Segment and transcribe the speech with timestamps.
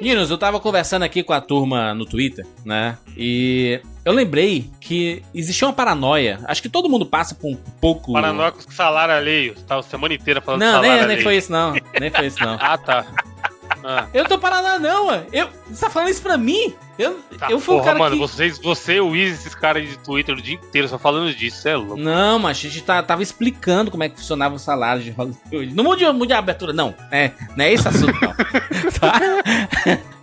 [0.00, 2.98] Meninos, eu tava conversando aqui com a turma no Twitter, né?
[3.16, 6.38] E eu lembrei que existia uma paranoia.
[6.44, 8.12] Acho que todo mundo passa por um pouco.
[8.12, 9.54] Paranoia com salário alheio.
[9.66, 11.16] Tava a semana inteira falando Não, salário nem, alheio.
[11.16, 11.72] nem foi isso, não.
[11.98, 12.56] Nem foi isso, não.
[12.60, 13.06] Ah, tá.
[13.82, 15.26] Ah, Eu tô paranoia, não, mano.
[15.32, 16.74] Eu, você tá falando isso pra mim?
[16.98, 17.50] Eu, tá.
[17.50, 18.20] eu fui Porra, cara mano, que.
[18.20, 21.68] vocês, você, o Wiz, esses caras aí de Twitter o dia inteiro só falando disso,
[21.68, 21.96] é louco.
[21.96, 25.74] Não, mas a gente tá- tava explicando como é que funcionava o salário de Hollywood.
[25.74, 26.94] Não mude, mude a abertura, não.
[27.10, 28.34] É, não é esse assunto, não.
[29.00, 29.20] Tá?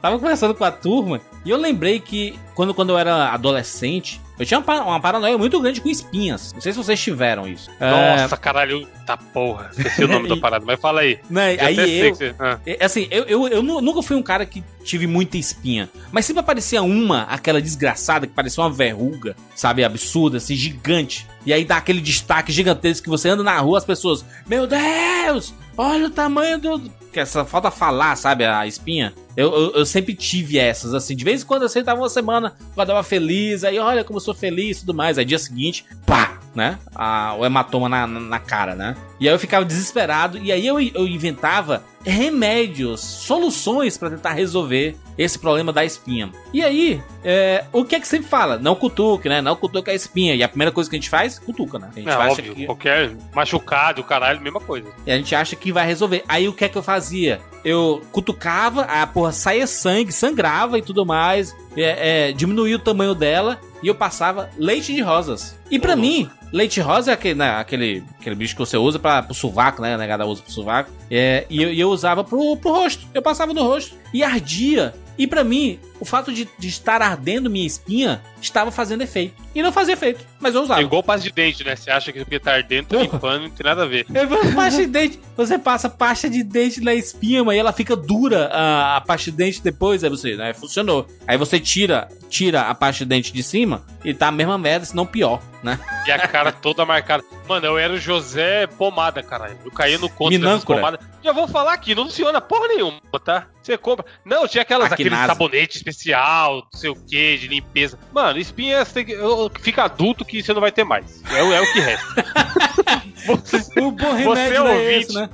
[0.04, 4.46] Tava conversando com a turma e eu lembrei que quando, quando eu era adolescente, eu
[4.46, 6.52] tinha uma, uma paranoia muito grande com espinhas.
[6.54, 7.72] Não sei se vocês tiveram isso.
[7.80, 7.90] É,
[8.20, 9.70] Nossa, caralho, tá porra.
[9.72, 11.20] Esqueci o nome da parada, mas fala aí.
[11.30, 12.60] né, Já aí eu, que você- ah.
[12.66, 15.90] É, Assim, eu, eu, eu nu- nunca fui um cara que tive muita espinha.
[16.12, 19.86] Mas sempre aparecia uma, aquela desgraçada, que parecia uma verruga, sabe?
[19.86, 21.26] Absurda, assim, gigante.
[21.46, 25.54] E aí dá aquele destaque gigantesco que você anda na rua, as pessoas, meu Deus,
[25.78, 26.92] olha o tamanho do.
[27.14, 28.44] Que essa falta falar, sabe?
[28.44, 29.14] A espinha.
[29.38, 31.16] Eu, eu, eu sempre tive essas, assim.
[31.16, 34.34] De vez em quando eu sentava uma semana, acordava feliz, aí olha como eu sou
[34.34, 35.20] feliz e tudo mais.
[35.20, 36.80] Aí dia seguinte, pá, né?
[36.96, 38.96] A, o hematoma na, na cara, né?
[39.20, 44.96] E aí eu ficava desesperado, e aí eu, eu inventava remédios, soluções pra tentar resolver
[45.18, 46.32] esse problema da espinha.
[46.52, 48.58] E aí, é, o que é que sempre fala?
[48.58, 49.42] Não cutuque, né?
[49.42, 50.34] Não cutuque a espinha.
[50.36, 51.90] E a primeira coisa que a gente faz, cutuca, né?
[51.92, 54.88] A gente É, acha óbvio, que, qualquer machucado, o caralho, mesma coisa.
[55.06, 56.24] e a gente acha que vai resolver.
[56.28, 57.40] Aí o que é que eu fazia?
[57.64, 61.56] Eu cutucava, a porra saía sangue, sangrava e tudo mais.
[61.78, 65.56] É, é, diminuía o tamanho dela e eu passava leite de rosas.
[65.70, 69.00] E pra Ô, mim, leite rosa é aquele, né, aquele, aquele bicho que você usa
[69.00, 69.96] pra, pro sovaco, né?
[69.96, 70.92] A negada usa pro sovaco.
[71.10, 73.08] É, e, eu, eu usava pro, pro rosto.
[73.14, 74.94] Eu passava no rosto e ardia.
[75.18, 79.42] E pra mim, o fato de, de estar ardendo minha espinha estava fazendo efeito.
[79.56, 80.82] E não fazia efeito, mas eu usava.
[80.82, 81.78] É igual pasta de dente, né?
[81.78, 84.06] Você acha que o que tá ardendo, tá limpando, não tem nada a ver.
[84.14, 85.18] Eu vou pasta de dente.
[85.38, 89.38] Você passa pasta de dente na espinha, mas ela fica dura a, a pasta de
[89.38, 90.04] dente depois.
[90.04, 90.54] Aí você, né?
[90.54, 91.08] Funcionou.
[91.26, 94.86] Aí você tira, tira a pasta de dente de cima e tá a mesma merda,
[94.86, 95.80] se não pior, né?
[96.06, 97.24] E a cara toda marcada.
[97.48, 99.58] Mano, eu era o José Pomada, caralho.
[99.64, 101.00] Eu caía no conto dessas pomadas.
[101.24, 103.48] Já vou falar aqui, não funciona porra nenhuma, tá?
[103.62, 104.06] Você compra.
[104.26, 105.28] Não, tinha aquelas, aquele Aquinasa.
[105.28, 107.98] sabonete especial, não sei o que, de limpeza.
[108.12, 109.16] Mano, espinha você que.
[109.62, 111.22] Fica adulto que você não vai ter mais.
[111.32, 112.26] É, o- é o que resta.
[113.26, 115.00] Você- O bom Você remédio é não é ouvinte.
[115.06, 115.30] esse, né?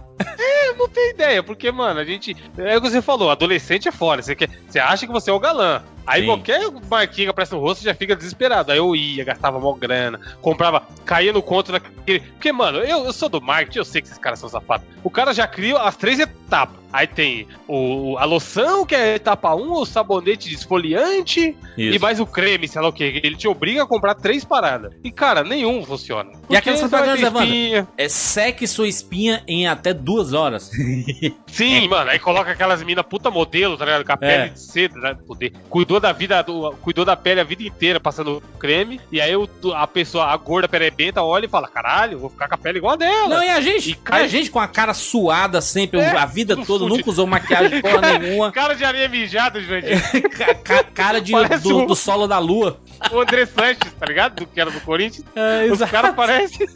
[0.66, 2.36] Eu não tenho ideia, porque, mano, a gente.
[2.58, 4.22] É o que você falou, adolescente é fora.
[4.22, 5.82] Você, quer, você acha que você é o galã.
[6.10, 6.28] Aí Sim.
[6.28, 8.72] qualquer marquinha que aparece no rosto já fica desesperado.
[8.72, 12.22] Aí eu ia, gastava mó grana, comprava, caía no conto daquele.
[12.22, 14.88] Porque, mano, eu, eu sou do marketing, eu sei que esses caras são safados.
[15.04, 16.80] O cara já cria as três etapas.
[16.92, 21.96] Aí tem o, a loção, que é a etapa 1, o sabonete esfoliante Isso.
[21.96, 23.22] e mais o creme, sei lá o que.
[23.24, 24.92] Ele te obriga a comprar três paradas.
[25.04, 26.32] E, cara, nenhum funciona.
[26.50, 27.88] E aquelas propagandas, espinha.
[27.96, 30.72] É seque sua espinha em até duas horas.
[31.48, 34.06] Sim, mano, aí coloca aquelas minas puta modelo, tá ligado?
[34.06, 34.18] Com a É.
[34.38, 35.16] pele de seda, né?
[35.28, 35.54] Poder.
[35.70, 39.00] Cuidou da vida, do- cuidou da pele a vida inteira passando creme.
[39.12, 42.56] E aí o- a pessoa, a gorda perebenta, olha e fala: caralho, vou ficar com
[42.56, 43.28] a pele igual a dela.
[43.36, 43.92] Não, e a gente?
[43.92, 46.88] E cai- a gente com a cara suada sempre, É, a vida toda, fudido.
[46.90, 48.52] nunca usou maquiagem porra nenhuma.
[48.52, 50.00] Cara de areia mijada, Jurandir.
[50.32, 52.80] Ca- ca- cara de, do, um- do solo da lua.
[53.12, 54.36] o André Sanches, tá ligado?
[54.36, 55.26] Do que era do Corinthians.
[55.36, 56.68] É, Os caras parecem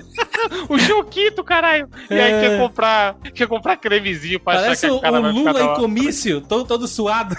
[0.69, 1.87] o Choquito, caralho.
[2.09, 2.39] E aí É.
[2.41, 6.41] quer comprar, quer comprar cremezinho pra Parece achar que a cara o Lula em comício,
[6.41, 7.35] todo, todo suado.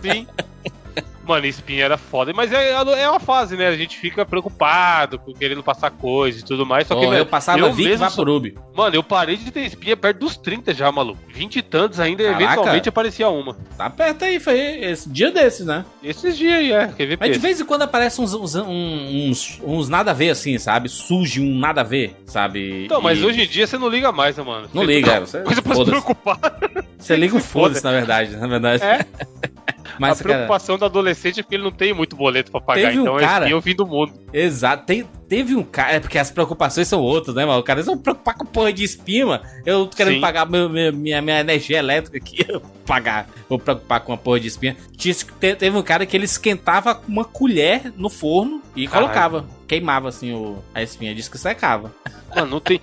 [0.00, 0.26] Sim.
[1.26, 2.32] Mano, espinha era foda.
[2.32, 3.66] Mas é, é uma fase, né?
[3.66, 6.86] A gente fica preocupado, com querendo passar coisa e tudo mais.
[6.86, 8.54] Só que, velho, eu passava eu Vic mesmo Vaporub.
[8.74, 11.18] Mano, eu parei de ter espinha perto dos 30 já, maluco.
[11.28, 12.44] 20 e tantos ainda, Caraca.
[12.44, 13.54] eventualmente aparecia uma.
[13.76, 15.84] Tá perto aí, foi esse dia desses, né?
[16.02, 16.86] Esses dias aí, é.
[16.88, 20.30] Quer ver Mas de vez em quando aparecem uns, uns, uns, uns nada a ver,
[20.30, 20.88] assim, sabe?
[20.88, 22.84] Surge um nada a ver, sabe?
[22.84, 24.68] Então, mas E hoje em dia você não liga mais, né, mano?
[24.72, 26.38] Não Você- liga, é, você- Coisa pra se preocupar.
[26.98, 27.66] Você liga o se foda.
[27.68, 28.82] foda-se, na verdade, na verdade.
[28.84, 29.04] É.
[29.98, 32.88] Mas, a cara, preocupação do adolescente é porque ele não tem muito boleto pra pagar.
[32.94, 34.12] Um então cara- é espinha o fim do mundo.
[34.32, 34.84] Exato.
[34.86, 35.92] Tem, teve um cara.
[35.92, 37.58] É porque as preocupações são outras, né, mano?
[37.60, 39.44] O cara, eles vão preocupar com porra de espinha, mano.
[39.64, 40.20] Eu tô querendo Sim.
[40.20, 42.44] pagar meu- minha, minha, minha energia elétrica aqui.
[42.48, 43.28] Eu vou pagar.
[43.48, 44.76] Vou preocupar com uma porra de espinha.
[44.96, 49.06] Tinha- te- Teve um cara que ele esquentava uma colher no forno e Caralho.
[49.08, 49.44] colocava.
[49.66, 51.14] Queimava assim o, a espinha.
[51.14, 51.92] Disse que secava.
[52.34, 52.80] Mano, não tem.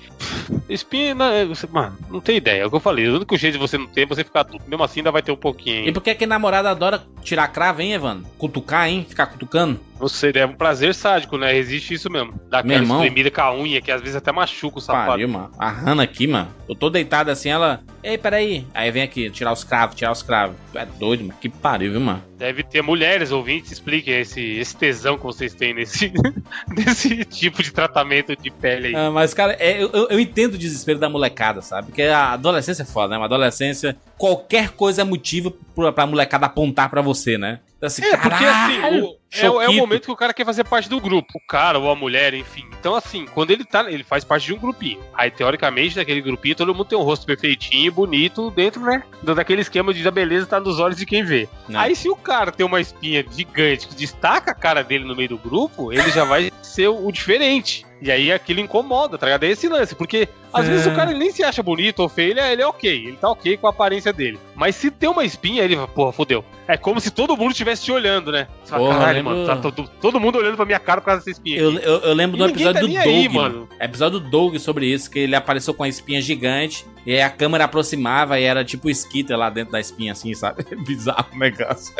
[0.69, 2.63] Espinha, é- você- mano, não tem ideia.
[2.63, 3.07] É o que eu falei.
[3.07, 4.65] O único jeito de você não ter é você ficar adulto.
[4.67, 5.87] Mesmo assim, ainda vai ter um pouquinho.
[5.87, 8.25] E porque que namorada adora tirar cravo, hein, Evandro?
[8.37, 9.05] Cutucar, hein?
[9.07, 9.79] Ficar cutucando?
[10.09, 11.55] Sei, é um prazer sádico, né?
[11.55, 12.33] Existe isso mesmo.
[12.49, 12.97] Dá Meu aquela irmão.
[13.03, 15.07] espremida com a unha, que às vezes até machuca o sapato.
[15.11, 15.51] Pariu, mano.
[15.57, 16.49] A Hannah aqui, mano.
[16.67, 17.81] Eu tô deitado assim, ela.
[18.03, 18.65] Ei, peraí.
[18.73, 20.55] Aí vem aqui, tirar os cravos, tirar os cravos.
[20.71, 21.39] Tu é doido, mano.
[21.39, 22.23] Que pariu, viu, mano?
[22.37, 26.11] Deve ter mulheres ouvintes, expliquem esse, esse tesão que vocês têm nesse,
[26.67, 28.95] nesse tipo de tratamento de pele aí.
[28.95, 31.87] Ah, mas, cara, é, eu, eu- entendo o desespero da molecada, sabe?
[31.87, 33.17] Porque a adolescência é foda, né?
[33.17, 37.59] Uma adolescência, qualquer coisa é motivo pra, pra molecada apontar pra você, né?
[37.77, 39.09] Então, assim, É, porque assim, caralho,
[39.41, 41.33] é, o- é o momento que o cara quer fazer parte do grupo.
[41.37, 42.65] O cara ou a mulher, enfim.
[42.79, 43.89] Então, assim, quando ele tá.
[43.91, 44.99] Ele faz parte de um grupinho.
[45.13, 49.03] Aí, teoricamente, daquele grupinho, todo mundo tem um rosto perfeitinho, bonito, dentro, né?
[49.21, 51.47] Daquele esquema de a beleza tá nos olhos de quem vê.
[51.67, 51.79] Não.
[51.79, 55.29] Aí, se o cara tem uma espinha gigante que destaca a cara dele no meio
[55.29, 57.85] do grupo, ele já vai ser o, diferente.
[58.01, 59.43] E aí aquilo incomoda, tá ligado?
[59.45, 60.69] É esse lance, porque às É.
[60.69, 63.15] vezes o cara nem se acha bonito ou feio, ele é, ele é ok, ele
[63.15, 64.37] tá ok com a aparência dele.
[64.55, 66.43] Mas se tem uma espinha, ele vai, porra, fodeu.
[66.67, 68.47] É como se todo mundo estivesse te olhando, né?
[68.69, 71.31] Porra, Caralho, lembro- mano, tá todo, todo mundo olhando pra minha cara por causa dessa
[71.31, 71.57] espinha.
[71.57, 73.55] Eu, aqui." eu, eu lembro E do episódio tá do Doug, aí, mano.
[73.55, 73.69] mano.
[73.79, 77.29] Episódio do Doug sobre isso, que ele apareceu com a espinha gigante, e aí a
[77.29, 80.63] câmera aproximava e era tipo o Skitter lá dentro da espinha, assim, sabe?
[80.85, 81.93] Bizarro o negócio.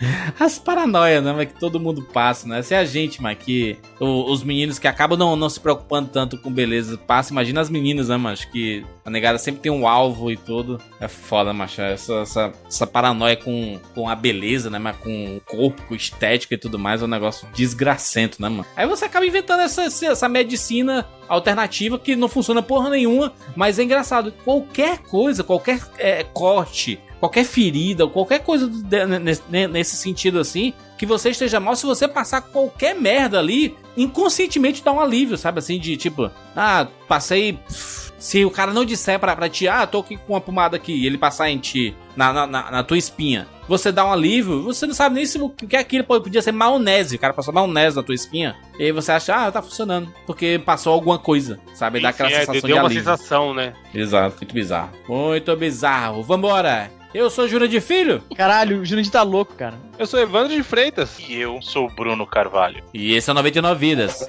[0.38, 2.62] As paranoias, né, que todo mundo passa, né?
[2.62, 6.50] Se a gente, mas que os meninos que acabam não, não se preocupando tanto com
[6.50, 10.36] beleza passa, imagina as meninas, né, mas que a negada sempre tem um alvo e
[10.36, 10.80] tudo.
[11.00, 11.80] É foda, macho.
[11.80, 16.54] Essa, essa, essa paranoia com, com a beleza, né, mas com o corpo, com estética
[16.54, 18.66] e tudo mais é um negócio desgracento, né, mano?
[18.76, 23.78] Aí você acaba inventando essa, essa essa medicina alternativa que não funciona porra nenhuma, mas
[23.78, 24.32] é engraçado.
[24.44, 28.68] Qualquer coisa, qualquer é, corte, qualquer ferida, qualquer coisa
[29.70, 34.92] nesse, sentido assim, que você esteja mal, se você passar qualquer merda ali, inconscientemente dá
[34.92, 35.58] um alívio, sabe?
[35.58, 37.58] Assim, de tipo, ah, passei.
[38.18, 40.92] Se o cara não disser pra, pra ti, ah, tô aqui com uma pomada aqui,
[40.92, 44.86] e ele passar em ti, na, na, na- tua espinha, você dá um alívio, você
[44.86, 47.96] não sabe nem se o que é aquilo podia ser maionese, o cara passou maionese
[47.96, 51.98] na tua espinha, e aí você acha, ah, tá funcionando, porque passou alguma coisa, sabe?
[51.98, 53.04] Dá aquela Enfim, é, sensação deu de uma alívio.
[53.04, 53.72] sensação, né?
[53.94, 54.90] Exato, muito bizarro.
[55.08, 56.22] Muito bizarro.
[56.22, 56.90] Vambora!
[57.12, 59.74] Eu sou Júnior de Filho Caralho, o Jurandir tá louco, cara.
[59.98, 61.18] Eu sou Evandro de Freitas.
[61.18, 62.82] E eu sou o Bruno Carvalho.
[62.94, 64.28] e esse é o 99 Vidas.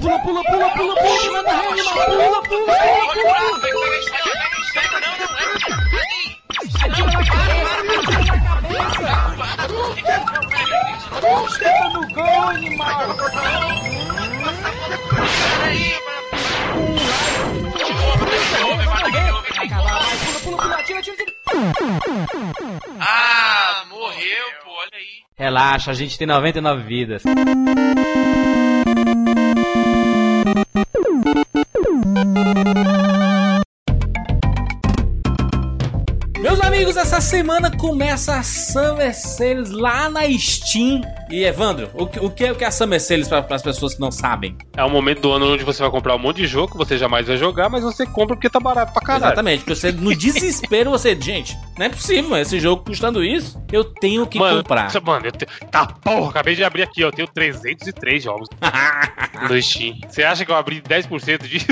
[0.00, 3.86] Pula, pula, pula, pula, pula, manda rede, pula, pula, pula, pula.
[23.00, 25.22] Ah, morreu, pô, olha aí.
[25.36, 27.22] Relaxa, a gente tem 99 vidas.
[36.40, 41.00] Meus amigos, essa semana começa a Summer Sales lá na Steam.
[41.28, 43.62] E Evandro, o que, o que é o que é a Summer Sales para as
[43.62, 44.56] pessoas que não sabem?
[44.76, 46.96] É o momento do ano onde você vai comprar um monte de jogo que você
[46.96, 49.24] jamais vai jogar, mas você compra porque tá barato pra caralho.
[49.26, 53.84] Exatamente, porque você, no desespero você, gente, não é possível, esse jogo custando isso, eu
[53.84, 54.88] tenho que mano, comprar.
[55.02, 55.46] Mano, eu te...
[55.70, 57.08] tá porra, acabei de abrir aqui, ó.
[57.08, 58.48] Eu tenho 303 jogos
[59.50, 59.96] no Steam.
[60.08, 61.66] Você acha que eu abri 10% disso?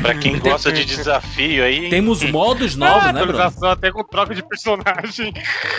[0.01, 1.89] Pra quem gosta de desafio aí.
[1.89, 3.39] Temos modos novos, ah, né, Bruno?
[3.39, 5.33] atualização até com troca de personagem.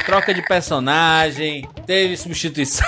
[0.06, 2.88] troca de personagem, teve substituição.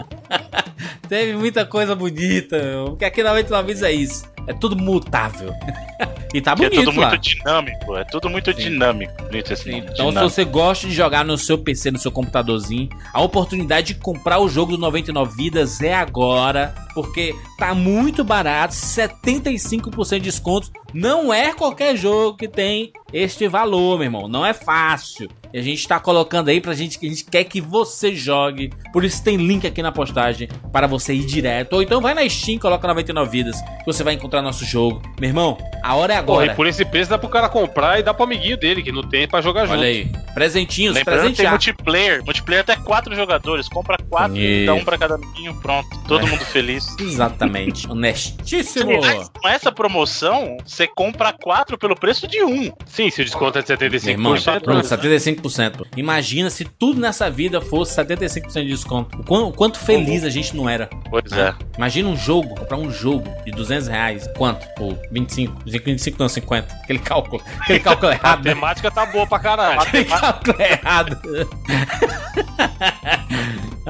[1.08, 2.84] teve muita coisa bonita, meu.
[2.90, 4.37] porque aqui na 99 vezes é isso.
[4.48, 5.52] É tudo mutável.
[6.34, 7.08] e tá que é bonito tudo lá.
[7.10, 8.58] muito dinâmico, é tudo muito Sim.
[8.58, 9.12] dinâmico.
[9.24, 10.30] Bonito assim, Então, se dinâmico.
[10.30, 14.48] você gosta de jogar no seu PC, no seu computadorzinho, a oportunidade de comprar o
[14.48, 20.70] jogo do 99 Vidas é agora, porque tá muito barato, 75% de desconto.
[20.94, 24.28] Não é qualquer jogo que tem este valor, meu irmão.
[24.28, 25.28] Não é fácil.
[25.52, 28.70] E a gente tá colocando aí pra gente que a gente quer que você jogue.
[28.92, 31.72] Por isso tem link aqui na postagem para você ir direto.
[31.74, 35.00] Ou então vai na Steam, coloca 99 vidas, que você vai encontrar nosso jogo.
[35.18, 36.52] Meu irmão, a hora é Porra, agora.
[36.52, 39.02] e por esse preço dá pro cara comprar e dá pro amiguinho dele, que não
[39.02, 39.78] tem pra jogar junto.
[39.78, 40.10] Olha aí.
[40.34, 42.22] Presentinhos, Lembrando tem multiplayer.
[42.24, 43.68] Multiplayer até quatro jogadores.
[43.70, 45.88] Compra quatro, E- dá um pra cada amiguinho, pronto.
[46.06, 46.30] Todo É.
[46.30, 46.94] mundo feliz.
[47.00, 47.88] Exatamente.
[47.90, 49.00] Honestíssimo.
[49.00, 52.70] Mas com essa promoção, você compra quatro pelo preço de um.
[52.86, 54.60] Sim, se o desconto é de Meu irmão, 75%.
[54.62, 55.86] pronto, 75%.
[55.96, 59.18] Imagina se tudo nessa vida fosse 75% de desconto.
[59.20, 60.88] O quão- o quanto feliz a gente não era.
[61.10, 61.54] Pois né?
[61.60, 61.76] é.
[61.76, 64.28] Imagina um jogo, comprar um jogo de 200 reais.
[64.36, 64.66] Quanto?
[64.74, 65.62] Pô, 25.
[65.66, 66.72] 25 não, 50.
[66.82, 67.42] Aquele cálculo.
[67.60, 68.44] Aquele cálculo A errado.
[68.44, 68.54] né?
[68.54, 69.80] temática tá boa pra caralho.
[69.80, 71.18] Aquele cálculo errado.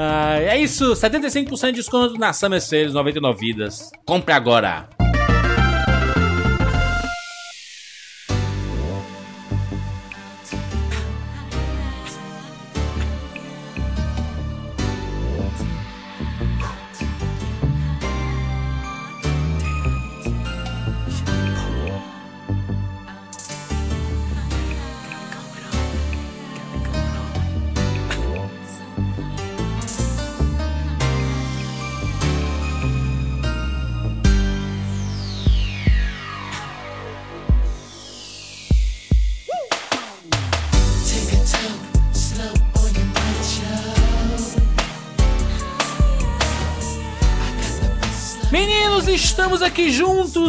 [0.00, 3.90] Ah, é isso, 75% de desconto na Summer Sales 99 vidas.
[4.06, 4.88] Compre agora.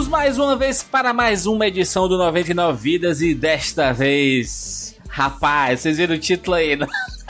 [0.10, 5.98] Mais uma vez para mais uma edição do 99 Vidas e desta vez, rapaz, vocês
[5.98, 6.76] viram o título aí?
[6.76, 6.88] né?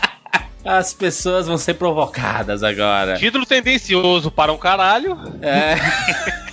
[0.64, 3.18] As pessoas vão ser provocadas agora.
[3.18, 5.18] Título tendencioso para um caralho.
[5.42, 5.76] É.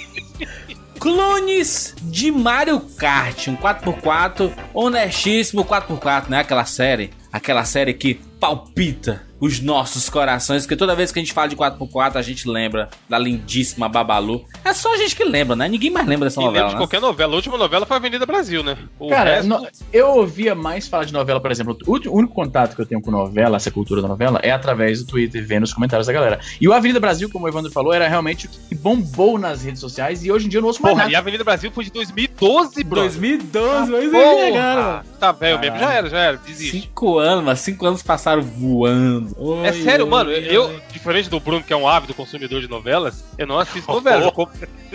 [0.99, 6.41] Clones de Mario Kart, um 4x4, honestíssimo 4x4, né?
[6.41, 11.33] Aquela série, aquela série que palpita os nossos corações, porque toda vez que a gente
[11.33, 14.45] fala de 4x4, a gente lembra da lindíssima Babalu.
[14.65, 15.69] É só a gente que lembra, né?
[15.69, 16.81] Ninguém mais lembra dessa E lembra novela, de né?
[16.81, 17.33] qualquer novela.
[17.33, 18.77] A última novela foi Avenida Brasil, né?
[18.99, 21.77] O Cara, resto- no- eu ouvia mais falar de novela, por exemplo.
[21.87, 25.07] O único contato que eu tenho com novela, essa cultura da novela, é através do
[25.07, 26.41] Twitter, vendo os comentários da galera.
[26.61, 29.81] E o Avenida Brasil, como o Evandro falou, era realmente o que bombou nas redes
[29.81, 31.13] sociais e hoje em dia eu não ouço mais Porra, nada.
[31.13, 33.01] e a Avenida Brasil foi de 2012, bro.
[33.01, 35.05] 2012, mas Porra!
[35.21, 36.81] Tá velho mesmo, já era, já era, desiste.
[36.81, 39.26] Cinco anos, mas cinco anos passaram voando.
[39.65, 40.47] É Oi, sério, oi, mano, oi.
[40.51, 44.33] eu, diferente do Bruno, que é um ávido consumidor de novelas, eu não assisto novelas.
[44.33, 44.51] Como,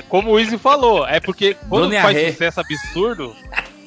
[0.10, 3.36] como o Izzy falou, é porque quando Bruno faz sucesso absurdo,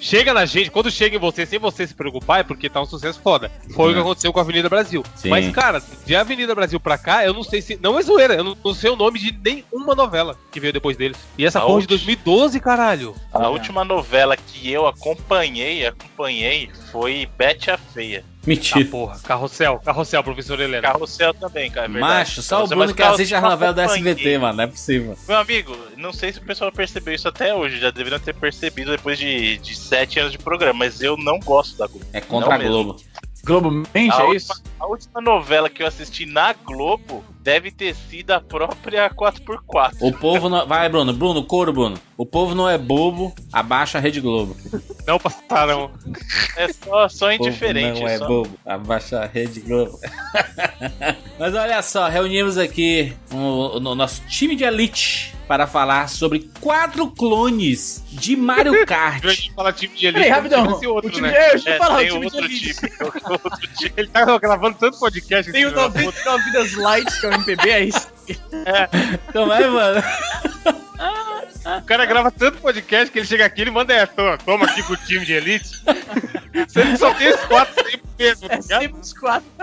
[0.00, 2.86] chega na gente, quando chega em você sem você se preocupar, é porque tá um
[2.86, 3.50] sucesso foda.
[3.74, 5.02] Foi o que aconteceu com a Avenida Brasil.
[5.14, 5.30] Sim.
[5.30, 7.78] Mas, cara, de Avenida Brasil pra cá, eu não sei se.
[7.82, 10.96] Não é zoeira, eu não, não sei o nome de nenhuma novela que veio depois
[10.96, 11.16] deles.
[11.38, 13.14] E essa A porra de última- 2012, caralho.
[13.32, 18.24] A última novela que eu acompanhei, acompanhei, foi Bete a Feia.
[18.44, 18.84] Ah, Mentira.
[18.90, 20.82] porra, carrossel, carrossel, professor Helena.
[20.82, 22.14] Carrossel também, cara, é verdade.
[22.14, 23.84] Macho, só o Carrossel, Bruno mas que assiste a novela da.
[23.84, 24.56] SBT, mano.
[24.58, 25.16] Não é possível.
[25.26, 28.90] Meu amigo, não sei se o pessoal percebeu isso até hoje, já deveriam ter percebido
[28.90, 32.04] depois de, de sete anos de programa, mas eu não gosto da Globo.
[32.12, 32.72] É contra Não a mesmo.
[32.84, 33.00] Globo.
[33.44, 34.62] Globo mente, A é última, isso?
[34.80, 39.96] a última novela que eu assisti na Globo deve ter sido a própria 4x4.
[40.00, 40.66] O povo não.
[40.66, 41.12] Vai, Bruno.
[41.12, 41.98] Bruno, couro, Bruno.
[42.16, 43.34] O povo não é bobo.
[43.52, 44.56] Abaixa a Rede Globo.
[45.06, 45.90] Não passaram.
[46.56, 48.00] É só, só indiferente.
[48.00, 48.58] não é só- bobo.
[48.64, 49.98] Abaixa a Rede Globo.
[51.38, 57.06] Mas olha só, reunimos aqui o, o nosso time de elite para falar sobre quatro
[57.10, 59.22] clones de Mario Kart.
[59.24, 60.20] gente fala time de elite.
[60.20, 60.76] Peraí, rapidão.
[60.76, 61.36] esse outro, o time, né?
[61.36, 62.80] é, deixa eu É, falar, tem o time outro de elite.
[63.02, 63.92] outro tipo.
[64.00, 65.52] Ele tá gravando tanto podcast.
[65.52, 66.00] Tem o esse filho da puta.
[66.30, 68.08] 99 Vidas Light, que é o MPB, é isso?
[68.64, 70.02] É, mano?
[71.78, 74.12] O cara grava tanto podcast que ele chega aqui e manda essa.
[74.18, 75.68] ó, Toma aqui pro time de elite.
[76.68, 78.80] Sendo que só tem os quatro sempre mesmo, tá É ligado?
[78.82, 79.48] sempre os quatro.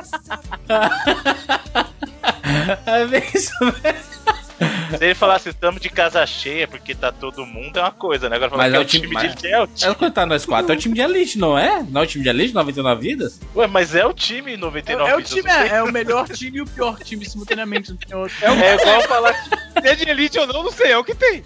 [2.85, 4.40] É bem isso mesmo.
[4.97, 8.35] Se ele falasse estamos de casa cheia porque tá todo mundo, é uma coisa, né?
[8.35, 9.63] Agora falar Mas que é é o o time, time- de mas- elite, é o
[9.63, 9.95] É time.
[9.95, 10.71] quando tá nós quatro.
[10.71, 11.83] É o time de elite, não é?
[11.89, 13.39] Não é o time de elite, 99 vidas?
[13.55, 16.27] Ué, mas é o time É, 99 é o vidas, time, é, é o melhor
[16.29, 17.89] time e o pior time simultaneamente.
[17.91, 18.35] Não tem outro.
[18.45, 21.15] É igual falar que Se é de elite ou não, não sei, é o que
[21.15, 21.43] tem.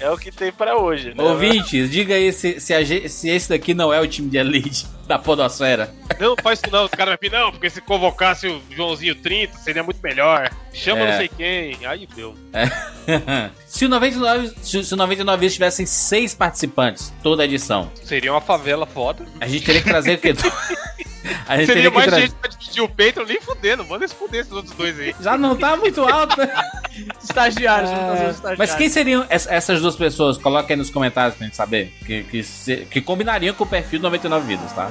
[0.00, 1.22] É o que tem pra hoje, né?
[1.22, 4.86] Ouvintes, diga aí se, se, a se esse daqui não é o time de elite
[5.06, 5.92] da Podosfera.
[6.20, 9.58] Não faz isso não, os caras vão vir, não, porque se convocasse o Joãozinho 30,
[9.58, 10.50] seria muito melhor.
[10.72, 11.10] Chama É.
[11.10, 11.86] não sei quem.
[11.86, 12.34] Aí deu.
[13.66, 18.32] se, o 99, se, se o 99 vidas tivessem seis participantes, toda a edição, Seria
[18.32, 19.24] uma favela foda.
[19.40, 20.34] a gente teria que trazer o quê?
[21.48, 23.84] A gente Seria mais tra- gente pra dividir o peito, nem fudendo.
[23.84, 25.14] Manda eles fuder esses outros dois aí.
[25.20, 26.52] Já não tá muito alto, né?
[27.22, 28.58] Estagiários, É, aos estagiários.
[28.58, 30.36] Mas quem seriam es- essas duas pessoas?
[30.38, 31.92] Coloca aí nos comentários pra gente saber.
[32.04, 34.90] Que, que, se- que combinariam com o perfil 99 Vidas, tá?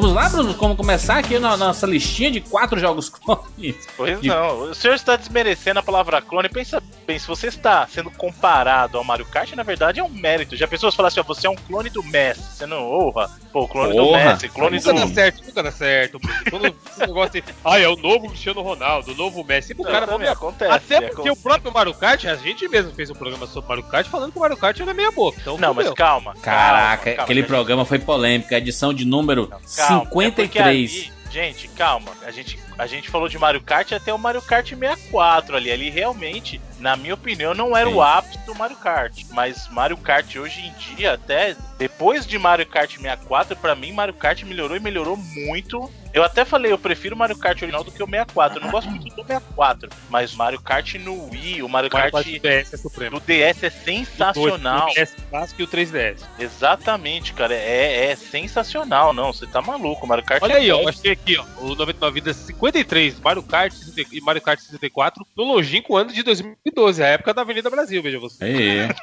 [0.00, 0.54] Vamos lá, Bruno?
[0.54, 3.74] Como começar aqui na nossa listinha de quatro jogos clones?
[3.96, 6.48] Pois De- não, o senhor está desmerecendo a palavra clone.
[6.48, 10.56] Pensa bem, se você está sendo comparado ao Mario Kart, na verdade é um mérito.
[10.56, 12.42] Já pessoas falam assim, ó, você é um clone do Messi.
[12.42, 13.30] Você não honra?
[13.52, 14.24] Pô, clone do Porra.
[14.32, 15.00] Messi, clone Nunca do.
[15.00, 16.20] dá certo, nunca dá certo.
[16.50, 19.74] Quando esse negócio de, ah, é o novo Cristiano Ronaldo, o novo Messi.
[19.78, 20.70] O cara também acontece.
[20.72, 24.06] Até porque o próprio Mario Kart, a gente mesmo fez um programa sobre Mario Kart
[24.08, 25.38] falando que o Mario Kart era meia boca.
[25.40, 26.34] Então, Não, mas calma.
[26.42, 27.48] Caraca, calma, calma, aquele gente.
[27.48, 28.54] programa foi polêmico.
[28.54, 29.50] A edição de número
[29.88, 30.90] Calma, é porque 53.
[30.92, 32.12] ali- gente, calma.
[32.24, 35.70] A gente, a gente falou de Mario Kart até o Mario Kart 64 ali.
[35.70, 37.96] Ali realmente, na minha opinião, não era Sim.
[37.96, 39.22] o ápice do Mario Kart.
[39.30, 44.14] Mas Mario Kart hoje em dia, até depois de Mario Kart 64, pra mim, Mario
[44.14, 45.90] Kart melhorou e melhorou muito.
[46.14, 48.58] Eu até falei, eu prefiro o Mario Kart original do que o 64.
[48.58, 49.90] Eu não gosto muito do 64.
[50.08, 53.20] Mas Mario Kart no Wii, o Mario Mario Kart Kart DS é supremo.
[53.20, 54.88] do DS é sensacional.
[54.88, 56.20] O DS clássico e o 3DS.
[56.38, 57.54] Exatamente, cara.
[57.54, 59.30] É, é sensacional, não.
[59.30, 60.06] Você tá maluco.
[60.06, 60.88] O Mario Kart Olha é aí, ó.
[60.88, 61.44] Achei aqui, ó.
[61.60, 66.22] O 99 Vidas 53, Mario Kart 60 e Mario Kart 64, no longínquo ano de
[66.22, 68.88] 2012, a época da Avenida Brasil, veja você.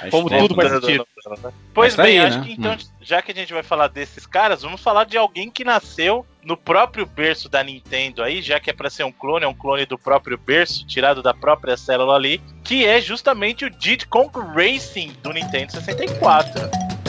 [0.00, 1.06] A Como tudo faz sentido.
[1.72, 2.44] Pois Mas tá bem, aí, acho né?
[2.44, 2.78] que então, Hum.
[3.00, 6.56] já que a gente vai falar desses caras, vamos falar de alguém que nasceu no
[6.56, 9.86] próprio berço da Nintendo aí, já que é pra ser um clone, é um clone
[9.86, 15.14] do próprio berço, tirado da própria célula ali, que é justamente o Diddy Kong Racing
[15.22, 16.99] do Nintendo 64.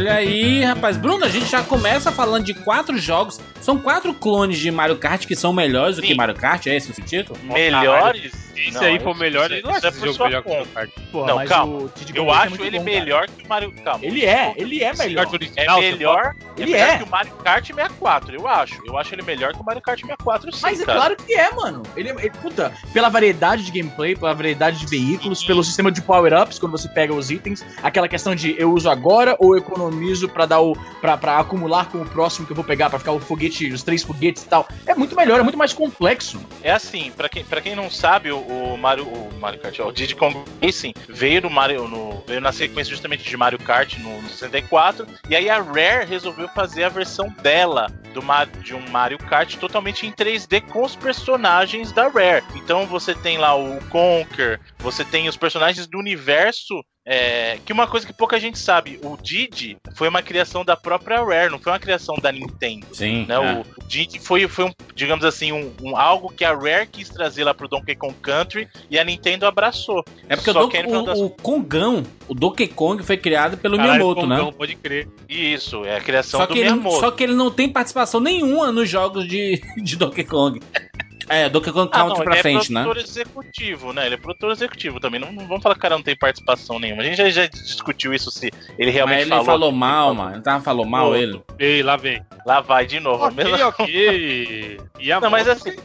[0.00, 0.96] Olha aí, rapaz.
[0.96, 3.38] Bruno, a gente já começa falando de quatro jogos.
[3.60, 6.08] São quatro clones de Mario Kart que são melhores do Sim.
[6.08, 7.38] que Mario Kart, é esse o título?
[7.42, 8.49] Melhores?
[8.64, 10.52] Se Não, aí for melhor, ele não acha é esse jogo melhor que o.
[10.52, 10.90] Mario Kart.
[11.12, 11.90] Porra, Não, calma.
[12.14, 12.98] Eu é acho ele bom, cara.
[13.00, 14.02] melhor que o Mario Kart.
[14.02, 15.24] Ele é, ele é Esse melhor.
[15.24, 16.98] É original, você melhor, é Ele melhor é.
[16.98, 18.80] que o Mario Kart 64, eu acho.
[18.86, 20.98] Eu acho ele melhor que o Mario Kart 64, sim, Mas é cara.
[20.98, 21.82] claro que é, mano.
[21.96, 26.58] Ele, ele- puta, pela variedade de gameplay, pela variedade de veículos, pelo sistema de power-ups,
[26.58, 30.60] quando você pega os itens, aquela questão de eu uso agora ou economizo pra dar
[30.60, 30.74] o.
[31.00, 33.82] Pra, pra acumular com o próximo que eu vou pegar, pra ficar o foguete, os
[33.82, 34.68] três foguetes e tal.
[34.86, 36.40] É muito melhor, é muito mais complexo.
[36.62, 39.92] É assim, pra quem, pra quem não sabe, o, o Mario, o Mario Kart, o
[39.92, 44.20] Diddy Kong Racing veio no Mario, no, veio na sequência justamente de Mario Kart no,
[44.20, 48.20] no 64, e aí a Rare resolveu fazer a versão dela do
[48.62, 52.44] de um Mario Kart totalmente em 3D com os personagens da Rare.
[52.56, 56.74] Então você tem lá o Conker, você tem os personagens do universo
[57.06, 61.22] é, que uma coisa que pouca gente sabe, o Didi foi uma criação da própria
[61.24, 62.86] Rare, não foi uma criação da Nintendo.
[62.92, 63.24] Sim.
[63.26, 63.60] Né, é.
[63.60, 67.44] O Didi foi, foi um, digamos assim, um, um- algo que a Rare quis trazer
[67.44, 70.04] lá pro Donkey Kong Country e a Nintendo abraçou.
[70.28, 73.56] É porque o, Só no final das- o, o Kongão, o Donkey Kong foi criado
[73.56, 74.36] pelo Caralho, Miyamoto, né?
[74.36, 75.08] Kongão, pode crer.
[75.28, 77.00] Isso, é a criação Só do ele, Miyamoto.
[77.00, 80.60] só que ele não tem participação nenhuma nos jogos de, de Donkey Kong.
[81.30, 82.82] É, Donkey Kong Ah, Country não, pra ele frente, é né?
[82.82, 84.06] produtor executivo, né?
[84.06, 85.20] Ele é produtor executivo também.
[85.20, 87.02] Não, não vamos falar que o cara não tem participação nenhuma.
[87.02, 89.44] A gente já, já discutiu isso se ele realmente Mas ele falou.
[89.46, 90.34] falou, mal, mano.
[90.36, 91.40] Ele tava falou mal, ele.
[91.58, 92.20] Ei, lá vem.
[92.44, 93.24] Lá vai de novo.
[93.24, 94.80] Ok, mesma ok.
[95.00, 95.76] E a Não, mas assim-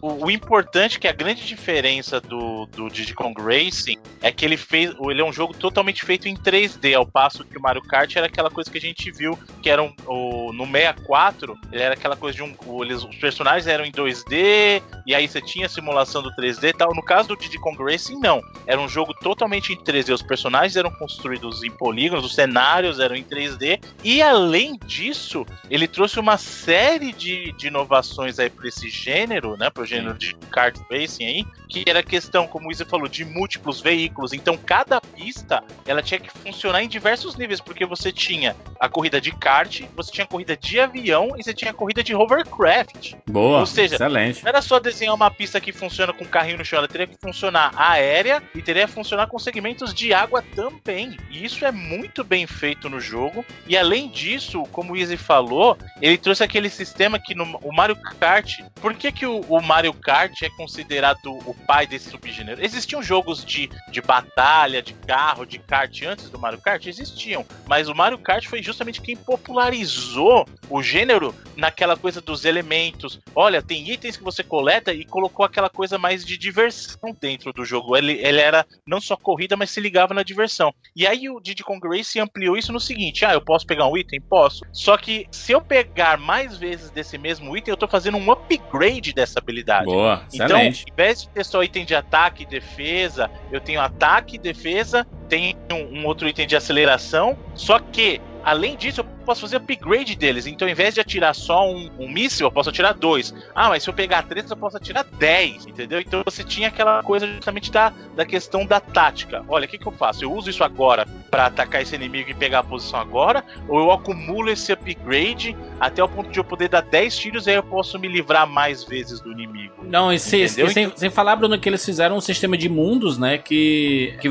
[0.00, 0.24] o.
[0.24, 4.56] O, importante é que a grande diferença do, do Diddy Kong Racing é que ele
[4.56, 4.94] fez.
[5.00, 8.26] Ele é um jogo totalmente feito em 3D, ao passo que o Mario Kart era
[8.26, 12.16] aquela coisa que a gente viu, que era um, o, no 64, ele era aquela
[12.16, 12.54] coisa de um.
[12.64, 16.72] o- eles, os personagens eram em 2D, e aí você tinha simulação do 3D e
[16.72, 16.94] tal.
[16.94, 18.40] No caso do Diddy Kong Racing, não.
[18.66, 20.14] Era um jogo totalmente em 3D.
[20.14, 23.82] Os personagens eram construídos em polígonos, os cenários eram em 3D.
[24.04, 29.70] E além disso, ele trouxe uma série de, de inovações aí para esse gênero, né?
[29.70, 33.80] Pro gênero de kart racing aí, que era questão, como o Izzy falou, de múltiplos
[33.80, 34.32] veículos.
[34.32, 39.20] Então cada pista ela tinha que funcionar em diversos níveis, porque você tinha a corrida
[39.20, 43.14] de kart, você tinha a corrida de avião e você tinha a corrida de hovercraft.
[43.28, 44.42] Boa, Ou seja, excelente.
[44.42, 47.16] Não era só desenhar uma pista que funciona com carrinho no chão, ela teria que
[47.20, 51.16] funcionar aérea e teria que funcionar com segmentos de água também.
[51.30, 53.44] E isso é muito bem feito no jogo.
[53.66, 57.96] E além disso, como o Easy falou, ele trouxe aquele sistema que no o Mario
[57.96, 58.60] Kart.
[58.80, 62.62] Por que, que o, o Mario Kart é considerado o pai desse subgênero?
[62.64, 66.86] Existiam jogos de, de batalha, de carro, de kart antes do Mario Kart?
[66.86, 67.44] Existiam.
[67.66, 73.20] Mas o Mario Kart foi justamente quem popularizou o gênero naquela coisa dos elementos.
[73.34, 77.64] Olha, tem itens que você coleta e colocou aquela coisa mais de diversão dentro do
[77.64, 77.96] jogo.
[77.96, 80.72] Ele, ele era não só corrida, mas se ligava na diversão.
[80.94, 83.96] E aí o Diddy Kong Racing ampliou isso no seguinte: ah, eu posso pegar um
[83.96, 84.20] item?
[84.20, 84.64] Posso.
[84.72, 89.12] Só que se eu pegar mais vezes desse mesmo item, eu tô fazendo um upgrade
[89.12, 89.86] dessa habilidade.
[89.86, 90.84] Boa, Então, excelente.
[90.88, 95.06] ao invés de ter só item de ataque e defesa, eu tenho ataque e defesa,
[95.28, 98.20] tenho um, um outro item de aceleração, só que.
[98.44, 100.46] Além disso, eu posso fazer upgrade deles.
[100.46, 103.34] Então, ao invés de atirar só um, um míssil, eu posso atirar dois.
[103.54, 105.66] Ah, mas se eu pegar três, eu posso atirar dez.
[105.66, 106.00] Entendeu?
[106.00, 109.44] Então você tinha aquela coisa justamente da, da questão da tática.
[109.48, 110.24] Olha, o que, que eu faço?
[110.24, 113.44] Eu uso isso agora para atacar esse inimigo e pegar a posição agora?
[113.68, 117.50] Ou eu acumulo esse upgrade até o ponto de eu poder dar 10 tiros e
[117.50, 119.74] aí eu posso me livrar mais vezes do inimigo?
[119.84, 123.16] Não, e se- e sem, sem falar, Bruno, que eles fizeram um sistema de mundos,
[123.18, 123.38] né?
[123.38, 124.28] Que, que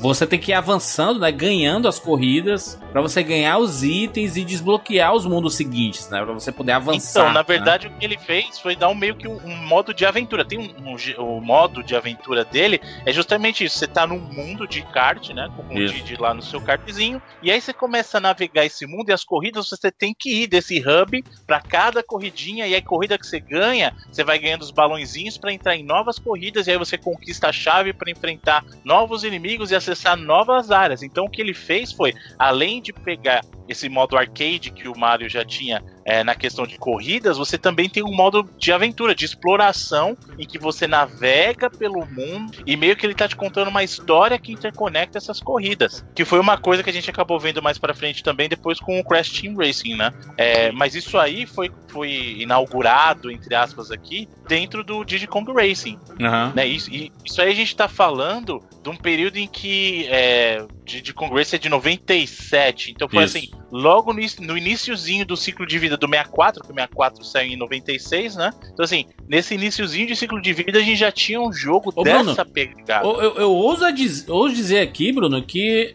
[0.00, 1.30] você tem que ir avançando, né?
[1.30, 6.22] Ganhando as corridas pra você ganhar os itens e desbloquear os mundos seguintes, né?
[6.22, 7.20] Pra você poder avançar.
[7.20, 7.44] Então, na né?
[7.46, 10.44] verdade, o que ele fez foi dar um meio que um, um modo de aventura.
[10.44, 13.78] Tem um, um o modo de aventura dele é justamente isso.
[13.78, 15.48] Você tá num mundo de kart, né?
[15.56, 15.94] Com o Isso.
[15.94, 17.20] Didi lá no seu kartzinho.
[17.42, 20.46] E aí você começa a navegar esse mundo e as corridas você tem que ir
[20.46, 22.66] desse hub pra cada corridinha.
[22.66, 26.18] E aí, corrida que você ganha, você vai ganhando os balãozinhos pra entrar em novas
[26.18, 26.66] corridas.
[26.66, 31.02] E aí você conquista a chave pra enfrentar novos inimigos e acessar novas áreas.
[31.02, 33.59] Então, o que ele fez foi, além de pegar Yeah.
[33.70, 37.88] Esse modo arcade que o Mario já tinha é, na questão de corridas, você também
[37.88, 42.96] tem um modo de aventura, de exploração, em que você navega pelo mundo e meio
[42.96, 46.04] que ele tá te contando uma história que interconecta essas corridas.
[46.16, 48.98] Que foi uma coisa que a gente acabou vendo mais pra frente também, depois com
[48.98, 50.12] o Crash Team Racing, né?
[50.36, 55.96] É, mas isso aí foi, foi inaugurado, entre aspas, aqui, dentro do Diddy Kong Racing
[56.20, 56.52] Aham.
[56.56, 56.66] né?
[56.66, 61.00] Isso, e isso aí a gente tá falando de um período em que é, de,
[61.00, 62.90] de Congress é de 97.
[62.90, 63.38] Então foi Isso.
[63.38, 67.52] assim, logo no, no iniciozinho do ciclo de vida do 64, que o 64 saiu
[67.52, 68.50] em 96, né?
[68.72, 72.02] Então assim, nesse iniciozinho de ciclo de vida a gente já tinha um jogo Ô,
[72.02, 73.06] dessa pegada.
[73.06, 75.94] Eu, eu, eu ouso, a diz- ouso dizer aqui, Bruno, que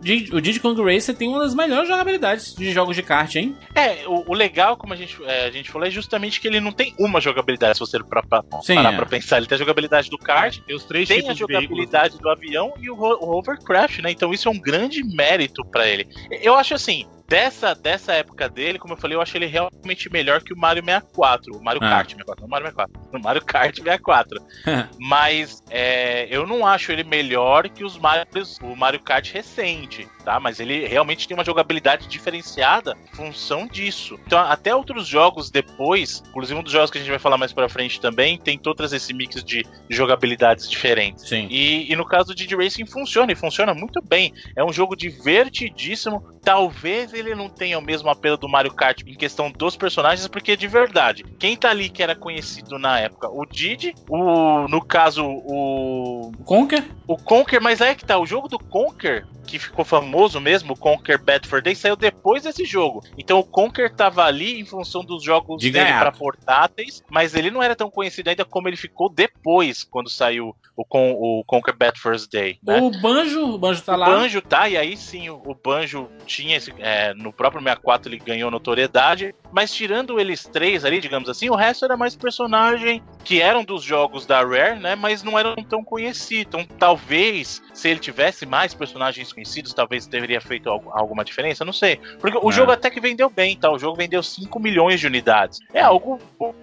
[0.00, 3.54] Diddy- o Diddy Kong Racer tem uma das melhores jogabilidades de jogos de kart, hein?
[3.74, 6.60] É, o, o legal, como a gente, é, a gente falou, é justamente que ele
[6.60, 8.96] não tem uma jogabilidade, se você pra, pra, Sim, parar é.
[8.96, 9.36] pra pensar.
[9.38, 11.62] Ele tem a jogabilidade do kart, Tem os três tem a tipos de veículos.
[11.68, 14.10] jogabilidade do avião e o, o hovercraft, né?
[14.10, 16.08] Então isso é um grande mérito pra ele.
[16.42, 20.42] Eu acho assim, dessa, dessa época dele, como eu falei, eu acho ele realmente melhor
[20.42, 21.90] que o Mario 64, o Mario Ah.
[21.90, 24.42] Kart 64, não o Mario 64, o Mario Kart 64.
[24.98, 30.38] Mas é, eu não acho ele melhor que os Marios, o Mario Kart recente, tá?
[30.38, 34.18] Mas ele realmente tem uma jogabilidade diferenciada em função disso.
[34.26, 37.52] Então, até outros jogos depois, inclusive um dos jogos que a gente vai falar mais
[37.52, 41.28] pra frente também, tem todas esse mix de jogabilidades diferentes.
[41.28, 41.46] Sim.
[41.50, 44.32] E, e no caso do Diddy Racing funciona, e funciona muito bem.
[44.56, 46.22] É um jogo divertidíssimo.
[46.42, 50.56] Talvez ele não tenha o mesmo apelo do Mario Kart em questão dos personagens, porque
[50.56, 55.24] de verdade, quem tá ali que era conhecido na época, o Didi, o no caso
[55.24, 56.84] o Conker?
[57.06, 60.09] o Conker, mas aí é que tá, o jogo do Conker, que ficou famoso
[60.40, 63.02] mesmo, o Conker Bad for Day, saiu depois desse jogo.
[63.16, 67.50] Então o Conker tava ali em função dos jogos De dele pra portáteis, mas ele
[67.50, 71.76] não era tão conhecido ainda como ele ficou depois, quando saiu o, Con o Conker
[71.76, 72.58] Bad First Day.
[72.62, 72.80] Né?
[72.80, 74.06] O Banjo, o Banjo tá O lá.
[74.06, 76.72] Banjo tá, e aí sim o, o Banjo tinha esse.
[76.78, 81.54] é, no próprio 64 ele ganhou notoriedade, mas tirando eles três ali, digamos assim, o
[81.54, 84.94] resto era mais personagem que eram dos jogos da Rare, né?
[84.94, 86.46] Mas não eram tão conhecidos.
[86.48, 91.72] Então talvez, se ele tivesse mais personagens conhecidos, talvez teria feito algu- alguma diferença, não
[91.72, 91.96] sei.
[92.20, 92.52] Porque o É.
[92.52, 93.70] jogo até que vendeu bem, tá?
[93.70, 95.60] O jogo vendeu 5 milhões de unidades.
[95.72, 96.18] É algo.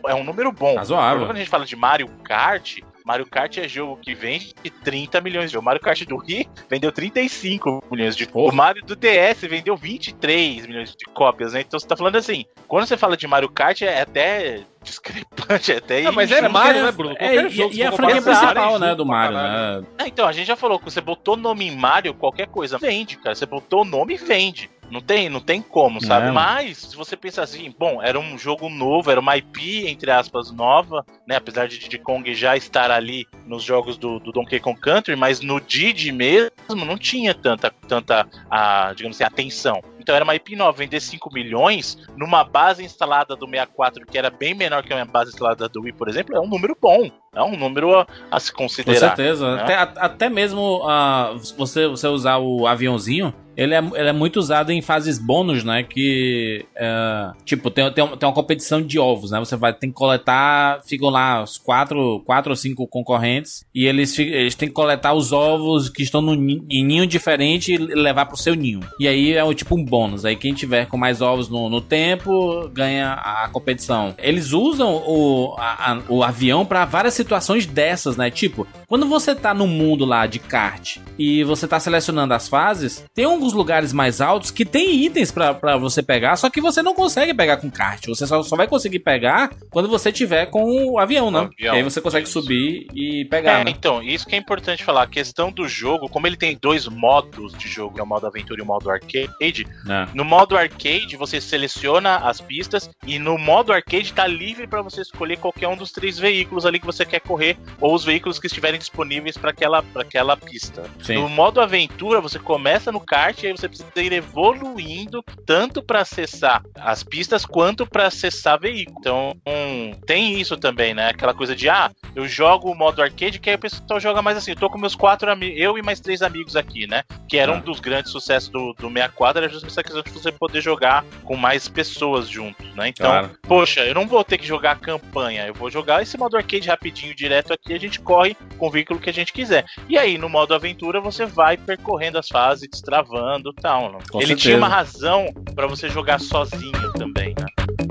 [0.07, 0.75] É um número bom.
[0.75, 1.25] Razoável.
[1.25, 5.45] Quando a gente fala de Mario Kart, Mario Kart é jogo que vende 30 milhões
[5.45, 5.63] de jogos.
[5.65, 8.51] Mario Kart do Wii vendeu 35 milhões de Porra.
[8.51, 11.61] O Mario do DS vendeu 23 milhões de cópias, né?
[11.61, 15.77] Então você tá falando assim, quando você fala de Mario Kart é até discrepante, é
[15.79, 16.49] até Não, mas é.
[16.49, 17.15] Mario, né, Bruno?
[17.17, 19.83] É, Qualquer e, jogo, e a franquia principal, é né, do Mario, né?
[19.97, 23.17] Ah, então, a gente já falou que você botou nome em Mario, qualquer coisa vende,
[23.17, 23.35] cara.
[23.35, 24.69] Você botou o nome e vende.
[24.89, 26.31] Não tem, não tem como, sabe?
[26.31, 30.51] Mas, se você pensar assim, bom, era um jogo novo, era uma IP, entre aspas,
[30.51, 31.35] nova, né?
[31.35, 35.41] Apesar de Diddy Kong já estar ali nos jogos do, do Donkey Kong Country, mas
[35.41, 39.81] no Diddy mesmo não tinha tanta, tanta a, digamos assim, atenção.
[39.99, 44.29] Então era uma IP nova, vender 5 milhões numa base instalada do 64, que era
[44.29, 47.11] bem menor que a minha base instalada do Wii, por exemplo, é um número bom.
[47.37, 48.97] É um número a, a se Com considerar.
[48.99, 49.55] certeza.
[49.55, 49.61] né?
[49.61, 54.37] Até, a- até mesmo ah, você, você usar o aviãozinho, ele é, ele é muito
[54.37, 55.81] usado em fases bônus, né?
[55.81, 59.39] Que, é, tipo, tem, tem, tem uma competição de ovos, né?
[59.39, 64.17] Você vai tem que coletar, ficam lá os quatro, quatro ou cinco concorrentes e eles,
[64.19, 68.37] eles têm que coletar os ovos que estão no em ninho diferente e levar pro
[68.37, 68.81] seu ninho.
[68.99, 70.23] E aí é o tipo um bônus.
[70.23, 74.13] Aí quem tiver com mais ovos no, no tempo ganha a competição.
[74.19, 77.26] Eles usam o, a- a- o avião pra várias situações
[77.65, 78.29] dessas, né?
[78.31, 83.03] Tipo, quando você tá no mundo lá de kart e você tá selecionando as fases,
[83.13, 86.81] tem alguns lugares mais altos que tem itens pra pra você pegar, só que você
[86.81, 88.05] não consegue pegar com kart.
[88.07, 91.39] Você só, só vai conseguir pegar quando você tiver com o avião, né?
[91.39, 92.41] Avião, E aí você consegue isso.
[92.41, 93.71] subir e pegar, É, né?
[93.71, 95.03] então, isso que é importante falar.
[95.03, 98.25] A questão do jogo, como ele tem dois modos de jogo, que é o modo
[98.25, 100.07] aventura e o modo arcade, É.
[100.13, 105.01] no modo arcade você seleciona as pistas e no modo arcade tá livre para você
[105.01, 108.47] escolher qualquer um dos três veículos ali que você quer correr ou os veículos que
[108.47, 110.83] estiverem disponíveis para aquela, pra aquela pista.
[111.01, 111.15] Sim.
[111.15, 116.01] No modo aventura, você começa no kart e aí você precisa ir evoluindo tanto para
[116.01, 118.99] acessar as pistas quanto para acessar veículos.
[118.99, 121.09] Então, hum, tem isso também, né?
[121.09, 124.37] Aquela coisa de, ah, eu jogo o modo arcade, que aí o pessoal joga mais
[124.37, 124.51] assim.
[124.51, 127.03] Eu tô com meus quatro amigos, eu e mais três amigos aqui, né?
[127.27, 127.55] Que era Ah.
[127.55, 131.03] um dos grandes sucessos do, do 64, era justamente essa questão de você poder jogar
[131.23, 132.89] com mais pessoas juntos, né?
[132.89, 133.31] Então, Claro.
[133.43, 137.13] poxa, eu não vou ter que jogar campanha, eu vou jogar esse modo arcade rapidinho,
[137.15, 139.65] direto aqui, a gente corre com o veículo que a gente quiser.
[139.89, 143.91] E aí, no modo aventura, você vai percorrendo as fases, destravando e tal.
[144.09, 144.35] Com Ele certeza.
[144.35, 147.86] tinha uma razão pra você jogar sozinho também, né?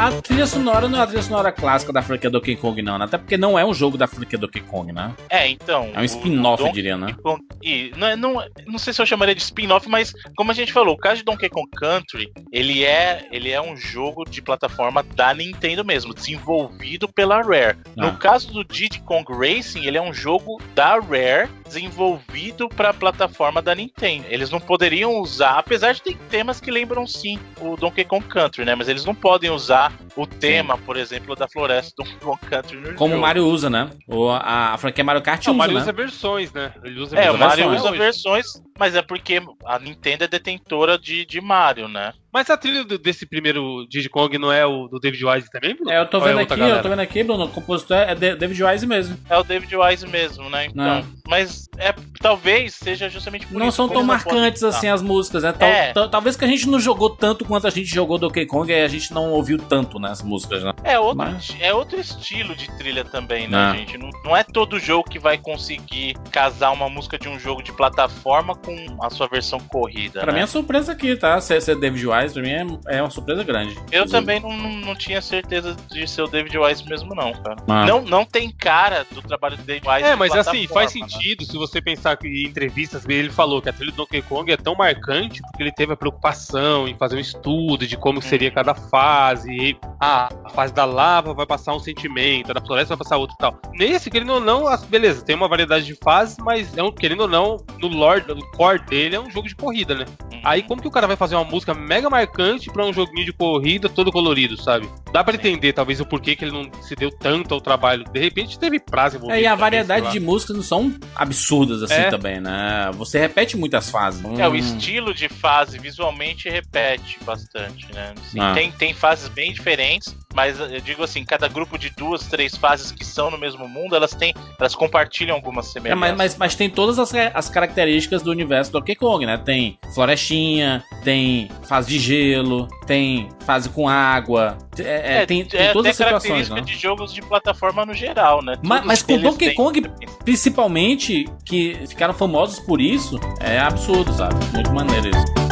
[0.00, 3.04] A trilha sonora não é a trilha sonora clássica da franquia Donkey Kong, não, né?
[3.04, 5.14] Até porque não é um jogo da franquia Donkey Kong, né?
[5.28, 5.90] É, então.
[5.92, 7.14] É um spin-off, eu diria, né?
[7.22, 10.54] Kong- E não, é- não, não sei se eu chamaria de spin-off, mas como a
[10.54, 14.40] gente falou, o caso de Donkey Kong Country, ele é, ele é um jogo de
[14.40, 17.76] plataforma da Nintendo mesmo, desenvolvido pela Rare.
[17.88, 18.06] Ah.
[18.06, 22.94] No caso do Diddy Kong Racing, ele é um jogo da Rare desenvolvido para a
[22.94, 24.24] plataforma da Nintendo.
[24.30, 28.64] Eles não poderiam usar, apesar de ter temas que lembram sim o Donkey Kong Country,
[28.64, 28.74] né?
[28.74, 32.76] Mas eles não podem usar o tema, por exemplo, da floresta do Donkey Kong Country
[32.78, 33.20] no Como o jogo.
[33.26, 33.90] Mario usa, né?
[34.08, 35.80] Ou a, a franquia Mario Kart Não, o usa, Mario né?
[35.82, 36.72] usa versões, né?
[36.84, 37.90] Ele usa É, o usa Mario versões.
[37.90, 38.46] usa versões,
[38.78, 42.12] mas é porque a Nintendo é detentora de, de Mario, né?
[42.32, 45.74] Mas a trilha do- desse primeiro Diddy Kong não é o do David Wise também,
[45.74, 45.90] Bruno?
[45.90, 46.82] É, eu tô é vendo outra aqui, eu galera?
[46.82, 49.18] tô vendo aqui, Bruno, o compositor é Da- David Wise mesmo.
[49.28, 50.66] É o David Wise mesmo, né?
[50.66, 51.04] Então, Não.
[51.28, 54.88] mas é talvez seja justamente por Não isso são que tão não marcantes podem assim
[54.88, 55.52] as músicas, né?
[55.52, 55.92] Tal- É.
[55.92, 58.74] tal- talvez que a gente não jogou tanto quanto a gente jogou Donkey Kong e
[58.80, 60.72] a gente não ouviu tanto, né, as músicas, né?
[60.84, 63.74] É outro, Mas- é outro estilo de trilha também, né, Ah.
[63.76, 63.96] gente?
[63.98, 67.72] Não, não é todo jogo que vai conseguir casar uma música de um jogo de
[67.72, 70.20] plataforma com a sua versão corrida.
[70.20, 70.38] Pra né?
[70.38, 71.40] mim é surpresa aqui, tá?
[71.40, 73.74] Ser, ser David Wise, pra mim é, é uma surpresa grande.
[73.90, 74.10] Eu Inclusive.
[74.10, 74.52] também não,
[74.86, 77.56] não, tinha certeza de ser o David Wise mesmo, não, cara.
[77.68, 77.86] Ah.
[77.86, 80.04] Não, não tem cara do trabalho do David Wise.
[80.04, 81.00] É, mas assim, faz né?
[81.00, 84.50] sentido se você pensar que em entrevistas ele falou que a trilha do Donkey Kong
[84.52, 88.50] é tão marcante porque ele teve a preocupação em fazer um estudo de como seria
[88.50, 89.50] cada fase.
[89.50, 93.16] E, ah, a fase da lava vai passar um sentimento, a da floresta vai passar
[93.16, 93.58] outro e tal.
[93.72, 97.20] Nesse, querendo ou não, as- beleza, tem uma variedade de fases, mas é um, querendo
[97.22, 100.04] ou não, no lore, no core dele é um jogo de corrida, né?
[100.32, 100.40] Uhum.
[100.44, 103.32] Aí como que o cara vai fazer uma música mega marcante pra um joguinho de
[103.32, 104.88] corrida todo colorido, sabe?
[105.12, 108.04] Dá pra entender talvez o porquê que ele não se deu tanto ao trabalho.
[108.12, 109.38] De repente teve prazo envolvido.
[109.38, 112.10] É, e a também, variedade de músicas não são absurdas assim É.
[112.10, 112.90] também, né?
[112.94, 114.22] Você repete muitas fases.
[114.38, 114.54] É, o Hum.
[114.56, 118.14] estilo de fase visualmente repete bastante, né?
[118.16, 118.52] Assim, Ah.
[118.54, 122.92] tem, tem fases bem diferentes, mas eu digo assim, cada grupo de duas, três fases
[122.92, 126.00] que são no mesmo mundo, elas têm, elas compartilham algumas É, semelhanças.
[126.00, 129.36] mas, mas, mas tem todas as, as características do universo do Donkey Kong, né?
[129.38, 135.72] Tem florestinha, tem fase de gelo, tem fase com água, é, é, tem, tem é,
[135.72, 136.60] todas as situações, né?
[136.60, 138.56] de jogos de plataforma no geral, né?
[138.62, 139.90] Mas, Todos mas com Donkey têm- Kong,
[140.24, 144.34] principalmente, que ficaram famosos por isso, é absurdo, sabe?
[144.54, 145.50] Muito maneiro isso.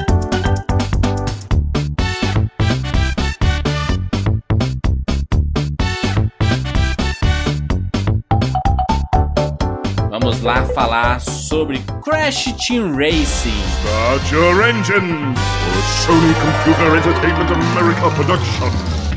[10.11, 13.53] Vamos lá falar sobre Crash Team Racing.
[13.81, 19.08] Start your engines for Sony Computer Entertainment America production.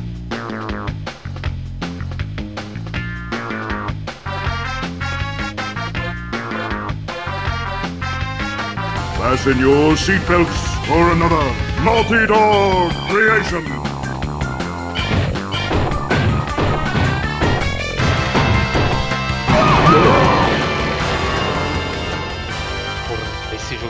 [9.31, 13.90] Fasten your seatbelts for another Naughty Dog creation.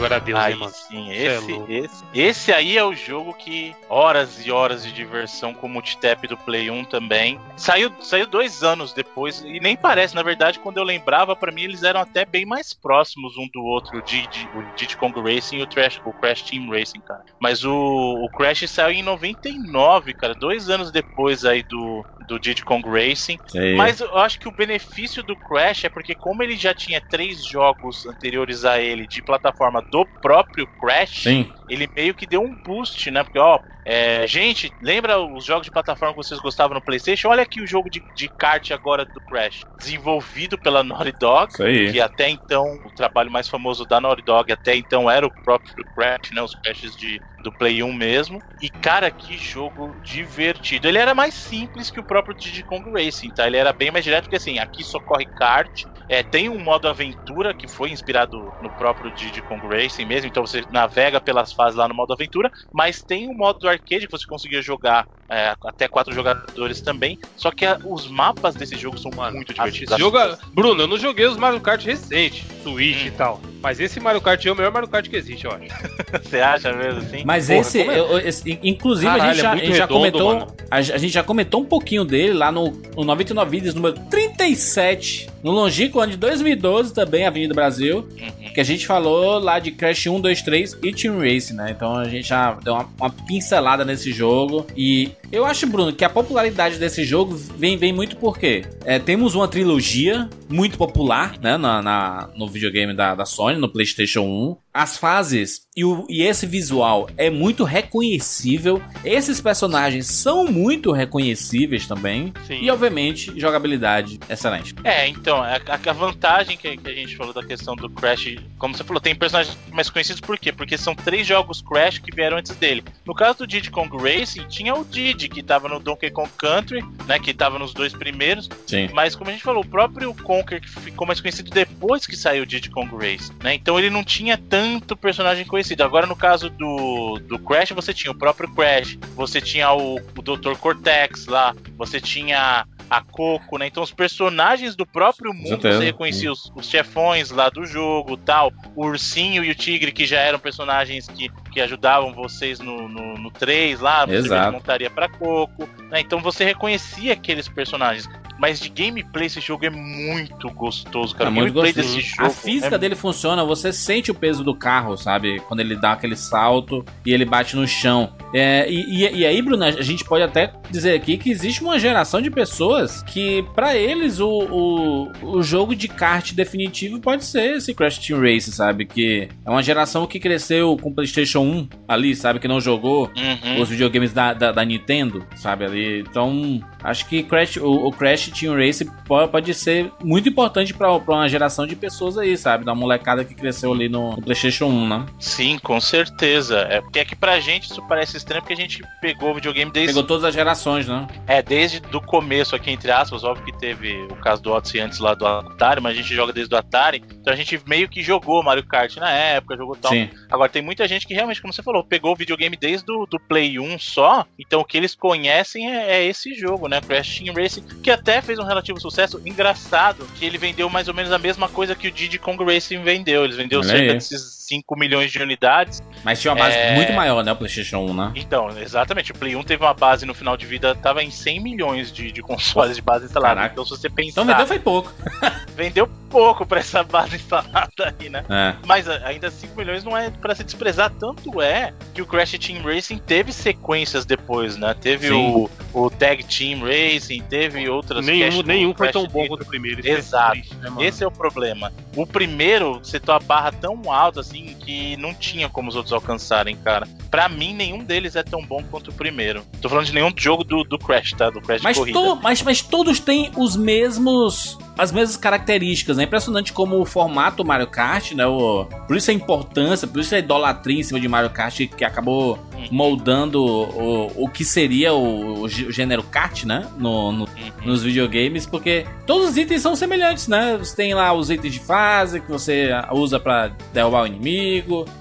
[0.01, 0.73] Jogo era Deus, Aí hein, mano.
[0.73, 1.71] sim, é esse, louco.
[1.71, 6.27] esse, esse aí é o jogo que horas e horas de diversão com o multitap
[6.27, 7.39] do Play 1 também.
[7.55, 11.63] Saiu, saiu dois anos depois, e nem parece, na verdade, quando eu lembrava, pra mim
[11.63, 15.57] eles eram até bem mais próximos um do outro, o Diddy, o Diddy Kong Racing
[15.57, 17.23] e o, Trash, o Crash Team Racing, cara.
[17.39, 22.63] Mas o, o Crash saiu em 99, cara, dois anos depois aí do, do Diddy
[22.63, 23.37] Kong Racing.
[23.47, 23.75] Sei.
[23.75, 27.45] Mas eu acho que o benefício do Crash é porque, como ele já tinha três
[27.45, 31.51] jogos anteriores a ele de plataforma do próprio Crash, Sim.
[31.71, 33.23] Ele meio que deu um boost, né?
[33.23, 37.29] Porque, ó, é, gente, lembra os jogos de plataforma que vocês gostavam no PlayStation?
[37.29, 41.51] Olha aqui o jogo de, de kart agora do Crash, desenvolvido pela Naughty Dog.
[41.91, 45.73] Que até então, o trabalho mais famoso da Naughty Dog até então era o próprio
[45.95, 46.41] Crash, né?
[46.41, 48.39] Os Crashes de, do Play 1 mesmo.
[48.61, 50.87] E, cara, que jogo divertido.
[50.87, 53.47] Ele era mais simples que o próprio Diddy Kong Racing, tá?
[53.47, 55.71] Ele era bem mais direto, porque assim, aqui só corre kart.
[56.07, 60.45] É, tem um modo aventura que foi inspirado no próprio Diddy Kong Racing mesmo, então
[60.45, 64.25] você navega pelas fases lá no modo aventura, mas tem um modo arcade que você
[64.27, 67.17] conseguia jogar é, até quatro jogadores também.
[67.37, 69.93] Só que a- os mapas desse jogo são muito divertidos.
[70.33, 73.07] É- Bruno, eu não joguei os Mario Kart recentes, Switch Hum.
[73.07, 73.50] e tal.
[73.61, 75.65] Mas esse Mario Kart é o melhor Mario Kart que existe, eu acho.
[76.23, 77.23] Você acha mesmo assim?
[77.25, 77.99] Mas Porra, esse, é?
[77.99, 80.47] eu- esse- inclusive a Caralho, gente é já, a gente já redondo, comentou, mano.
[80.69, 85.29] a, a gente já comentou um pouquinho dele lá no, no 99 Vídeos número 37,
[85.43, 88.53] no longínquo ano de 2012 também, Avenida Brasil, Uhum.
[88.53, 91.71] que a gente falou lá de Crash 1, 2, 3 e Team Race, né?
[91.75, 96.03] Então a gente já deu uma, uma pincelada nesse jogo e eu acho, Bruno, que
[96.03, 101.57] a popularidade desse jogo vem, vem muito porque é, temos uma trilogia muito popular, né,
[101.57, 104.57] na, na- no videogame da, da Sony, no PlayStation 1.
[104.73, 108.81] As fases e, o- e esse visual é muito reconhecível.
[109.03, 112.33] Esses personagens são muito reconhecíveis também.
[112.47, 112.59] Sim.
[112.61, 114.73] E, obviamente, jogabilidade excelente.
[114.83, 118.35] É, então, a, a- a vantagem que, que a gente falou da questão do Crash,
[118.57, 120.51] como você falou, tem personagens mais conhecidos por quê?
[120.51, 122.83] Porque são três jogos Crash que vieram antes dele.
[123.05, 126.81] No caso do Diddy Kong Racing, tinha o Diddy, que tava no Donkey Kong Country,
[127.07, 128.89] né, que tava nos dois primeiros, Sim.
[128.93, 132.43] mas como a gente falou, o próprio Conker que ficou mais conhecido depois que saiu
[132.43, 133.53] o Diddy Kong Race, né?
[133.53, 134.60] Então ele não tinha tanto
[134.99, 135.83] personagem conhecido.
[135.83, 140.21] Agora no caso do, do Crash, você tinha o próprio Crash, você tinha o, o
[140.21, 140.55] Dr.
[140.59, 143.67] Cortex lá, você tinha a Coco, né?
[143.67, 148.51] Então os personagens do próprio mundo você reconhecia os, os chefões lá do jogo, tal,
[148.75, 153.13] o ursinho e o tigre que já eram personagens que, que ajudavam vocês no, no,
[153.15, 156.01] no 3 lá, você montaria pra Coco, né?
[156.01, 158.09] Então você reconhecia aqueles personagens.
[158.41, 161.29] Mas de gameplay esse jogo é muito gostoso, cara.
[161.29, 161.95] É o muito gameplay gostoso.
[161.95, 165.39] desse jogo A física é dele funciona, você sente o peso do carro, sabe?
[165.47, 168.13] Quando ele dá aquele salto e ele bate no chão.
[168.33, 171.77] É, e, e- e aí, Bruno, a gente pode até dizer aqui que existe uma
[171.77, 177.57] geração de pessoas que, pra eles, o, o, o jogo de kart definitivo pode ser
[177.57, 178.85] esse Crash Team Race, sabe?
[178.85, 182.39] Que é uma geração que cresceu com PlayStation 1 ali, sabe?
[182.39, 183.61] Que não jogou Uhum.
[183.61, 185.65] os videogames da, da, da Nintendo, sabe?
[185.65, 185.99] Ali.
[185.99, 190.99] Então, acho que Crash, o, o Crash Team Race po- pode ser muito importante pra,
[190.99, 192.65] pra uma geração de pessoas aí, sabe?
[192.65, 195.05] Da molecada que cresceu ali no, no PlayStation 1, né?
[195.19, 196.59] Sim, com certeza.
[196.69, 199.71] É porque é que pra gente isso parece estranho porque a gente pegou o videogame
[199.71, 201.07] desde Pegou todas as gerações, né?
[201.27, 204.99] É, desde do começo aqui, entre aspas, óbvio que teve o caso do Odyssey antes
[204.99, 208.01] lá do Atari, mas a gente joga desde o Atari, então a gente meio que
[208.01, 209.91] jogou Mario Kart na época, jogou tal.
[209.91, 210.09] Sim.
[210.29, 213.19] Agora tem muita gente que realmente, como você falou, pegou o videogame desde do, do
[213.19, 216.81] Play 1 só, então o que eles conhecem é, é esse jogo, né?
[216.81, 219.21] Crash Team Racing, que até fez um relativo sucesso.
[219.23, 222.81] Engraçado que ele vendeu mais ou menos a mesma coisa que o Diddy Kong Racing
[222.81, 223.23] vendeu.
[223.23, 223.93] Eles vendeu Olha cerca aí.
[223.93, 225.81] desses 5 milhões de unidades.
[226.03, 226.75] Mas tinha uma base É.
[226.75, 227.31] muito maior, né?
[227.31, 228.11] O PlayStation 1, né?
[228.15, 229.11] Então, exatamente.
[229.11, 232.11] O Play 1 teve uma base no final de vida, tava em 100 milhões de,
[232.11, 233.35] de consoles de base instalada.
[233.35, 233.53] Caraca.
[233.53, 234.93] Então, se você pensar, Então vendeu foi pouco.
[235.55, 238.25] vendeu pouco pra essa base instalada aí, né?
[238.29, 238.55] É.
[238.65, 240.89] Mas ainda 5 milhões não é pra se desprezar.
[240.99, 244.73] Tanto é que o Crash Team Racing teve sequências depois, né?
[244.79, 245.13] Teve Sim.
[245.13, 245.49] o,
[245.85, 249.79] o Tag Team Racing, teve outras Nenhum, nenhum foi tão bom quanto o primeiro.
[249.79, 250.31] isso é Exato.
[250.33, 250.69] triste, né?
[250.79, 251.71] Esse é o problema.
[251.95, 256.55] O primeiro setou a barra tão alta assim que não tinha como os outros alcançarem,
[256.55, 256.87] cara.
[257.09, 259.43] Pra mim, nenhum deles é tão bom quanto o primeiro.
[259.61, 261.29] Tô falando de nenhum jogo do, do Crash, tá?
[261.29, 261.99] Do Crash Mas, corrida.
[261.99, 264.57] to- mas, mas todos têm os mesmos.
[264.77, 266.03] As mesmas características, né?
[266.05, 268.25] Impressionante como o formato Mario Kart, né?
[268.25, 271.83] O, por isso a importância, por isso a idolatria em cima de Mario Kart que
[271.85, 272.39] acabou
[272.71, 276.67] moldando o, o que seria o, o gê- o gênero kart, né?
[276.77, 277.51] No, no- Uhum.
[277.65, 280.57] nos videogames, porque todos os itens são semelhantes, né?
[280.57, 284.30] Você tem lá os itens de fase que você usa pra derrubar o inimigo,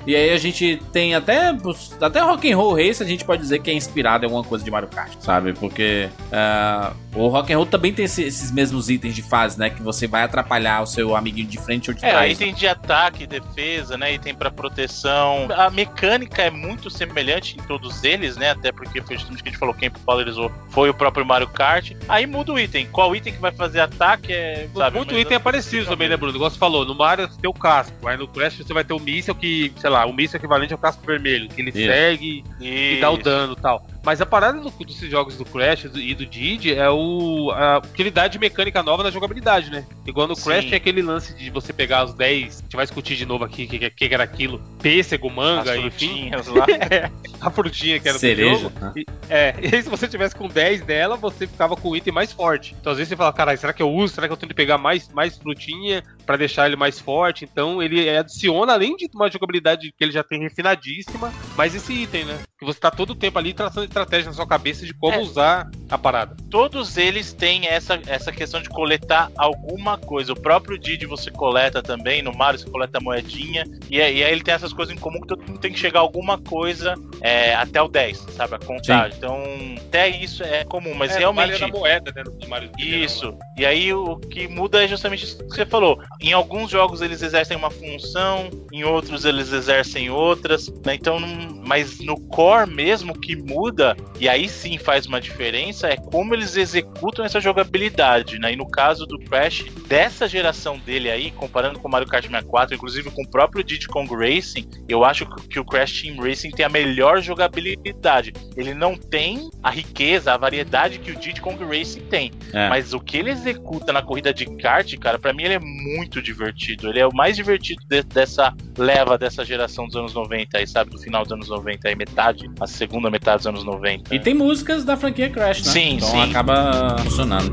[0.06, 1.54] e aí a gente tem até
[2.00, 4.64] Até Rock and Roll Race a gente pode dizer que é inspirado em alguma coisa
[4.64, 5.52] de Mario Kart, sabe?
[5.52, 9.70] Porque uh, o Rock and Roll também tem esse, esses mesmos itens de fase, né?
[9.70, 12.32] Que você vai atrapalhar o seu amiguinho de frente ou de É, trás.
[12.32, 14.14] item de ataque, defesa, né?
[14.14, 15.48] Item pra proteção.
[15.56, 18.50] A mecânica é muito semelhante em todos eles, né?
[18.50, 21.48] Até porque foi justamente o que a gente falou, quem popularizou foi o próprio Mario
[21.48, 21.92] Kart.
[22.08, 22.86] Aí muda o item.
[22.86, 24.68] Qual item que vai fazer ataque é.
[24.74, 26.34] Sabe, Muito mas item é parecido também, né, Bruno?
[26.34, 28.92] Igual você falou, no Mario você tem o casco, aí no Crash você vai ter
[28.94, 31.78] o míssil que, sei lá, o míssil equivalente ao casco vermelho, que ele Isso.
[31.78, 33.86] segue e dá o dano e tal.
[34.02, 37.80] Mas a parada do- desses jogos do Crash do- e do Didi é o a,
[37.82, 39.84] que ele dá de mecânica nova na jogabilidade, né?
[40.06, 40.70] Igual no Crash Sim.
[40.70, 43.64] tem aquele lance de você pegar os 10, a gente vai discutir de novo aqui
[43.64, 45.90] o que, que, que era aquilo, pêssego, As manga, enfim.
[46.30, 46.66] frutinhas lá.
[47.40, 48.54] a frutinha que era do Cereja.
[48.60, 48.72] jogo.
[48.80, 48.92] né?
[48.96, 52.12] E- É, e aí se você tivesse com 10 dela, você ficava com o item
[52.12, 52.74] mais forte.
[52.80, 54.14] Então às vezes você fala, caralho, será que eu uso?
[54.14, 57.44] Será que eu tenho que pegar mais, mais frutinha pra deixar ele mais forte?
[57.50, 62.24] Então ele adiciona, além de uma jogabilidade que ele já tem refinadíssima, mais esse item,
[62.24, 62.38] né?
[62.58, 65.18] Que você tá todo o tempo ali traçando estratégia na sua cabeça de como É.
[65.18, 66.36] usar a parada.
[66.48, 70.32] Todos eles têm essa, essa questão de coletar alguma coisa.
[70.32, 73.64] O próprio Didi você coleta também, no Mario você coleta moedinha.
[73.90, 75.78] E, aí e aí ele tem essas coisas em comum que todo mundo tem que
[75.78, 78.54] chegar a alguma coisa é, até o 10, sabe?
[78.54, 79.16] A contagem.
[79.16, 79.42] Então,
[79.88, 81.60] até isso é comum, mas é, realmente.
[81.60, 82.22] Mario moeda, né?
[82.40, 83.36] No Mario Isso.
[83.56, 86.00] E aí o que muda é justamente isso que você falou.
[86.20, 90.94] Em alguns jogos eles exercem uma função, em outros eles exercem outras, né?
[90.94, 91.18] Então,
[91.66, 93.79] mas no core mesmo o que muda,
[94.18, 98.52] e aí sim faz uma diferença, é como eles executam essa jogabilidade, né?
[98.52, 102.74] E no caso do Crash, dessa geração dele aí, comparando com o Mario Kart 64,
[102.74, 106.64] inclusive com o próprio Diddy Kong Racing, eu acho que o Crash Team Racing tem
[106.64, 108.32] a melhor jogabilidade.
[108.56, 112.30] Ele não tem a riqueza, a variedade que o Diddy Kong Racing tem.
[112.52, 112.68] É.
[112.68, 116.20] Mas o que ele executa na corrida de kart, cara, pra mim ele é muito
[116.22, 116.88] divertido.
[116.88, 120.90] Ele é o mais divertido de- dessa leva dessa geração dos anos 90 aí, sabe?
[120.90, 123.69] Do final dos anos 90 aí, metade, a segunda metade dos anos 90.
[124.10, 125.72] E tem músicas da franquia Crash, né?
[125.72, 126.30] Sim, então sim.
[126.30, 127.52] acaba funcionando.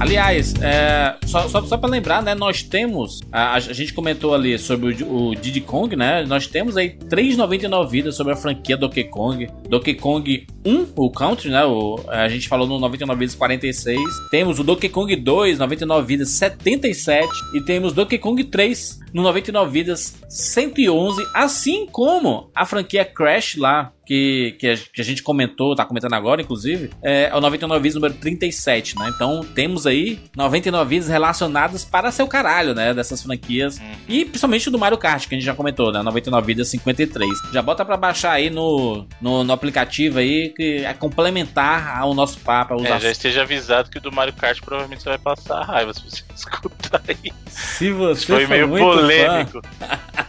[0.00, 2.34] Aliás, é, só, só, só para lembrar, né?
[2.34, 3.20] Nós temos.
[3.30, 6.24] A, a gente comentou ali sobre o, o Diddy Kong, né?
[6.24, 9.46] Nós temos aí 3,99 vidas sobre a franquia Donkey Kong.
[9.68, 11.66] Donkey Kong 1, o Country, né?
[11.66, 14.00] O, a gente falou no 99 vidas 46.
[14.30, 17.28] Temos o Donkey Kong 2, 99 vidas 77.
[17.56, 21.22] E temos Donkey Kong 3, no 99 vidas 111.
[21.34, 23.92] Assim como a franquia Crash lá.
[24.10, 24.66] Que, que,
[25.00, 29.08] a, gente comentou, tá comentando agora, inclusive, é o 99 vidas número 37, né?
[29.14, 32.92] Então temos aí 99 vidas relacionadas para seu caralho, né?
[32.92, 33.80] Dessas franquias.
[34.08, 36.02] E principalmente do Mario Kart, que a gente já comentou, né?
[36.02, 37.30] 99 vidas 53.
[37.52, 42.40] Já bota pra baixar aí no, no, no aplicativo aí, que é complementar ao nosso
[42.40, 42.84] papo.
[42.84, 46.02] É, já esteja avisado que o do Mario Kart provavelmente você vai passar raiva se
[46.02, 47.32] você escutar aí.
[47.46, 49.02] Se você Foi meio muito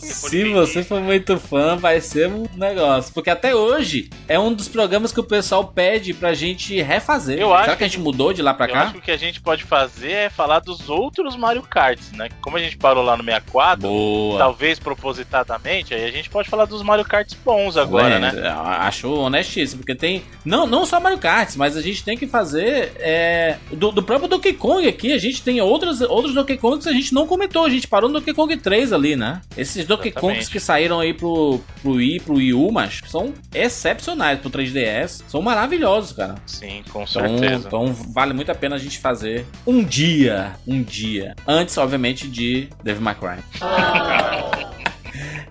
[0.00, 0.66] polêmico.
[0.66, 3.12] Se você for muito fã, vai ser um negócio.
[3.12, 7.38] Porque até hoje é um dos programas que o pessoal pede pra gente refazer.
[7.38, 8.82] Eu acho Será que a gente mudou de lá pra Eu cá?
[8.82, 12.28] acho que o que a gente pode fazer é falar dos outros Mario Karts, né?
[12.40, 14.38] Como a gente parou lá no 64, Boa.
[14.38, 18.48] talvez propositadamente, aí a gente pode falar dos Mario Karts bons agora, É, né?
[18.80, 20.22] Acho honestíssimo, porque tem.
[20.44, 22.92] Não, não só Mario Kart, mas a gente tem que fazer.
[22.98, 26.90] é, do, do próprio Donkey Kong aqui, a gente tem outros, outros Donkey Kongs que
[26.90, 27.64] a gente não comentou.
[27.64, 29.40] A gente parou no Donkey Kong 3 ali, né?
[29.56, 30.10] Esses Donkey.
[30.12, 35.22] Kongs que saíram aí pro, pro Wii, pro Wii U, mas são excepcionais pro 3DS.
[35.28, 36.34] São maravilhosos, cara.
[36.46, 37.66] Sim, com Então, certeza.
[37.66, 41.34] então vale muito a pena a gente fazer um dia, um dia.
[41.46, 43.38] Antes, obviamente, de Devil May Cry.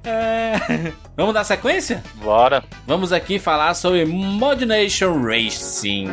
[0.02, 2.02] É, Vamos dar sequência?
[2.16, 2.64] Bora.
[2.88, 6.08] Vamos aqui falar sobre Mod Nation Racing.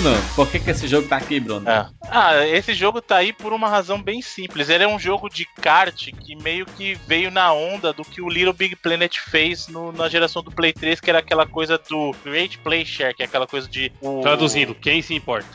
[0.00, 1.70] Bruno, por que, que esse jogo tá aqui, Bruno?
[1.70, 1.86] É.
[2.10, 4.68] Ah, esse jogo tá aí por uma razão bem simples.
[4.68, 8.28] Ele é um jogo de kart que meio que veio na onda do que o
[8.28, 12.10] Little Big Planet fez no- na geração do Play 3, que era aquela coisa do
[12.24, 13.92] Great Play Share, que é aquela coisa de.
[14.00, 15.46] o- Traduzindo, quem se importa?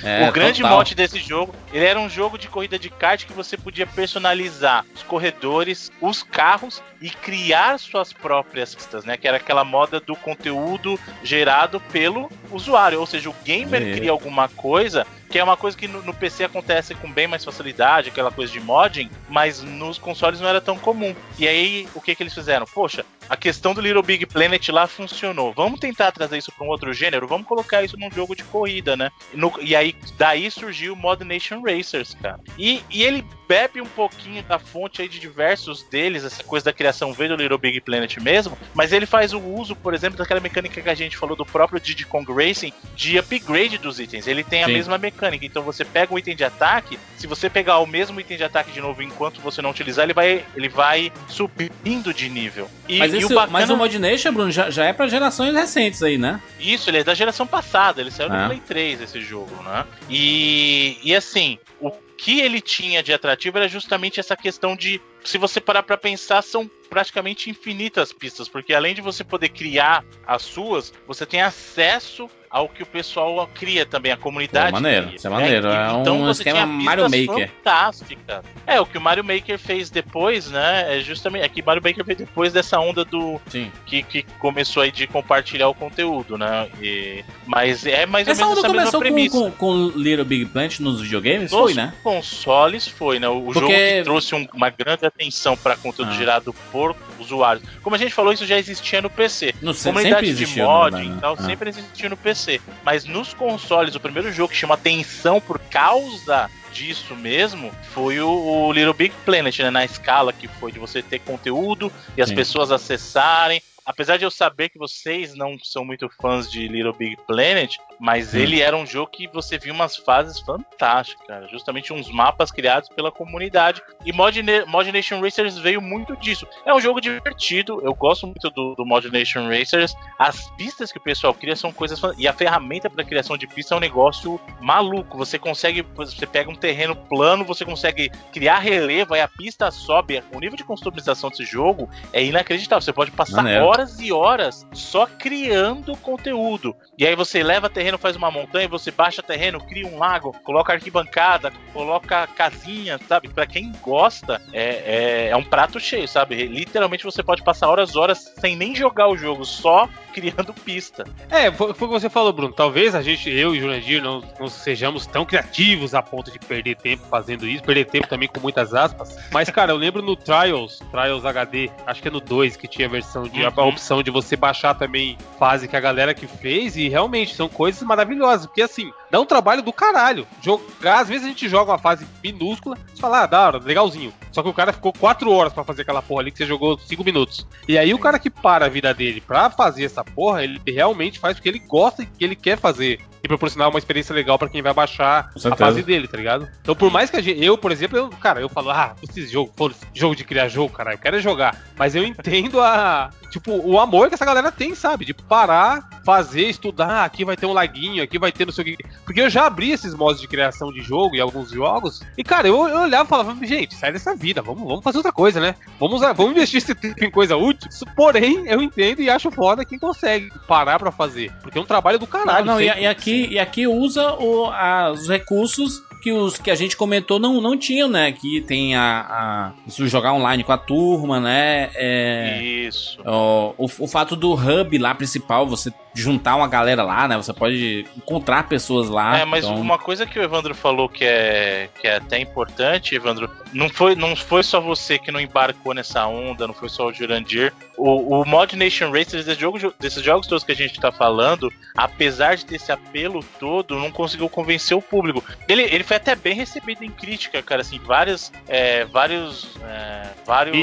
[0.03, 0.79] É, o grande total.
[0.79, 4.85] mote desse jogo, ele era um jogo de corrida de kart que você podia personalizar
[4.95, 9.17] os corredores, os carros e criar suas próprias pistas, né?
[9.17, 13.93] Que era aquela moda do conteúdo gerado pelo usuário, ou seja, o gamer É.
[13.97, 17.45] cria alguma coisa que é uma coisa que no, no PC acontece com bem mais
[17.45, 21.15] facilidade, aquela coisa de modding, mas nos consoles não era tão comum.
[21.39, 22.67] E aí, o que que eles fizeram?
[22.67, 25.53] Poxa, a questão do Little Big Planet lá funcionou.
[25.55, 27.29] Vamos tentar trazer isso para um outro gênero?
[27.29, 29.11] Vamos colocar isso num jogo de corrida, né?
[29.33, 32.41] No- e aí, daí surgiu o Mod Nation Racers, cara.
[32.59, 36.73] E, e ele bebe um pouquinho da fonte aí de diversos deles, essa coisa da
[36.73, 40.41] criação veio do Little Big Planet mesmo, mas ele faz o uso, por exemplo, daquela
[40.41, 44.27] mecânica que a gente falou do próprio Diddy Kong Racing, de upgrade dos itens.
[44.27, 44.73] Ele tem a Sim.
[44.73, 48.37] mesma mecânica, então você pega um item de ataque, se você pegar o mesmo item
[48.37, 52.69] de ataque de novo enquanto você não utilizar, ele vai, ele vai subindo de nível.
[52.89, 53.53] E, Mas, e esse, o bacana...
[53.53, 56.41] mas o Mod Nation, Bruno, já, já é pra gerações recentes aí, né?
[56.59, 58.43] Isso, ele é da geração passada, ele saiu Ah.
[58.43, 59.85] no Play 3 esse jogo, né?
[60.09, 65.39] E, e assim, o que ele tinha de atrativo era justamente essa questão de, se
[65.39, 70.43] você parar pra pensar, são praticamente infinitas pistas, porque além de você poder criar as
[70.43, 74.73] suas, você tem acesso ao que o pessoal cria também, a comunidade.
[74.73, 77.49] Pô, maneiro, cria, isso é maneiro, é um você esquema Mario Maker.
[77.49, 78.45] Fantásticas.
[78.67, 80.99] É, o que o Mario Maker fez depois, né?
[80.99, 81.45] É justamente.
[81.45, 83.71] É que Mario Maker fez depois dessa onda do, Sim.
[83.87, 86.69] que, que começou aí de compartilhar o conteúdo, né?
[86.83, 89.39] E- mas é mais ou Essa menos onda essa mesma começou com, premissa.
[89.39, 91.53] com, com Little Big Planet nos videogames?
[91.53, 91.95] Nos Foi, né?
[92.03, 93.29] consoles foi, né?
[93.29, 96.15] O Porque- jogo que trouxe um- uma grande atenção para conteúdo Ah.
[96.17, 97.65] gerado por usuários.
[97.83, 99.55] Como a gente falou, isso já existia no PC.
[99.75, 101.43] Sei, Comunidade de mod verdade, e tal, né?
[101.47, 102.61] sempre existiu no PC.
[102.83, 108.29] Mas nos consoles, o primeiro jogo que chama atenção por causa disso mesmo foi o,
[108.31, 109.71] o Little Big Planet, né?
[109.71, 112.35] Na escala que foi de você ter conteúdo e as Sim.
[112.35, 113.61] pessoas acessarem.
[113.85, 118.35] Apesar de eu saber que vocês não são muito fãs de Little Big Planet, mas
[118.35, 118.39] Hum.
[118.39, 121.47] ele era um jogo que você viu umas fases fantásticas, cara.
[121.49, 123.83] Justamente uns mapas criados pela comunidade.
[124.05, 126.47] E Mod, Mod Nation Racers veio muito disso.
[126.65, 129.95] É um jogo divertido, eu gosto muito do, do Mod Nation Racers.
[130.19, 132.01] As pistas que o pessoal cria são coisas.
[132.19, 135.19] E a ferramenta para criação de pista é um negócio maluco.
[135.19, 135.83] Você consegue.
[135.95, 140.23] Você pega um terreno plano, você consegue criar relevo, aí a pista sobe.
[140.33, 142.81] O nível de customização desse jogo é inacreditável.
[142.83, 143.65] Você pode passar Maneiro.
[143.65, 146.75] horas e horas só criando conteúdo.
[146.99, 150.73] E aí você leva terreno, faz uma montanha, você baixa terreno, cria um lago, coloca
[150.73, 153.29] arquibancada, coloca casinha, sabe?
[153.29, 156.47] Pra quem gosta, é, é, é um prato cheio, sabe?
[156.47, 161.05] Literalmente você pode passar horas e horas sem nem jogar o jogo, só criando pista.
[161.31, 162.53] É, foi, foi o que você falou, Bruno.
[162.53, 166.39] Talvez a gente, eu e o Jurandir, não, não sejamos tão criativos a ponto de
[166.39, 169.17] perder tempo fazendo isso, perder tempo também com muitas aspas.
[169.33, 172.87] Mas, cara, eu lembro no Trials, Trials HD, acho que é no 2 que tinha
[172.89, 173.69] a versão de a Uhum.
[173.69, 177.83] opção de você baixar também fase que a galera que fez, e realmente são coisas
[177.83, 178.47] maravilhosas.
[178.47, 180.27] Porque assim, dá um trabalho do caralho.
[180.41, 184.13] Jogar, às vezes a gente joga uma fase minúscula, você fala, ah, da hora, legalzinho.
[184.31, 186.79] Só que o cara ficou 4 horas pra fazer aquela porra ali que você jogou
[186.79, 187.47] 5 minutos.
[187.67, 191.19] E aí o cara que para a vida dele pra fazer essa porra, ele realmente
[191.19, 193.01] faz o que ele gosta e que ele quer fazer.
[193.23, 196.49] E proporcionar uma experiência legal pra quem vai baixar a fase dele, tá ligado?
[196.63, 199.27] Então, por mais que a gente, eu, por exemplo, eu, cara, eu falo, ah, esse
[199.27, 201.55] jogo, pô, jogo de criar jogo, cara, eu quero jogar.
[201.77, 205.05] Mas eu entendo a, tipo, o amor que essa galera tem, sabe?
[205.05, 208.63] De parar, fazer, estudar, ah, aqui vai ter um laguinho, aqui vai ter não sei
[208.63, 208.85] o que.
[209.05, 212.49] Porque eu já abri esses modos de criação de jogo em alguns jogos, e, cara,
[212.49, 215.55] eu, eu olhava e falava, gente, sai dessa vida, vamos, vamos fazer outra coisa, né?
[215.79, 217.71] Vamos, vamos investir esse tempo em coisa útil.
[217.97, 221.33] Porém, eu entendo e acho foda quem consegue parar pra fazer.
[221.43, 222.45] Porque é um trabalho do caralho.
[222.47, 226.51] Não, não, e, e aqui, e aqui usa o- a- os recursos que os que
[226.51, 228.07] a gente comentou não, não tinham, né?
[228.07, 231.71] Aqui tem a, a isso jogar online com a turma, né?
[231.75, 232.99] É, Isso.
[233.05, 237.17] o, o, o fato do hub lá principal, você juntar uma galera lá, né?
[237.17, 239.19] Você pode encontrar pessoas lá.
[239.19, 242.95] É, mas então- uma coisa que o Evandro falou que é, que é até importante,
[242.95, 246.87] Evandro, não foi, não foi só você que não embarcou nessa onda, não foi só
[246.87, 247.53] o Jurandir.
[247.77, 251.53] O, o Mod Nation Racers, desses jogos, desses jogos todos que a gente tá falando,
[251.77, 255.25] apesar de ter esse apelo todo, não conseguiu convencer o público.
[255.49, 260.57] Ele, ele foi até bem recebido em crítica, cara, assim, vários, é, vários, é, vários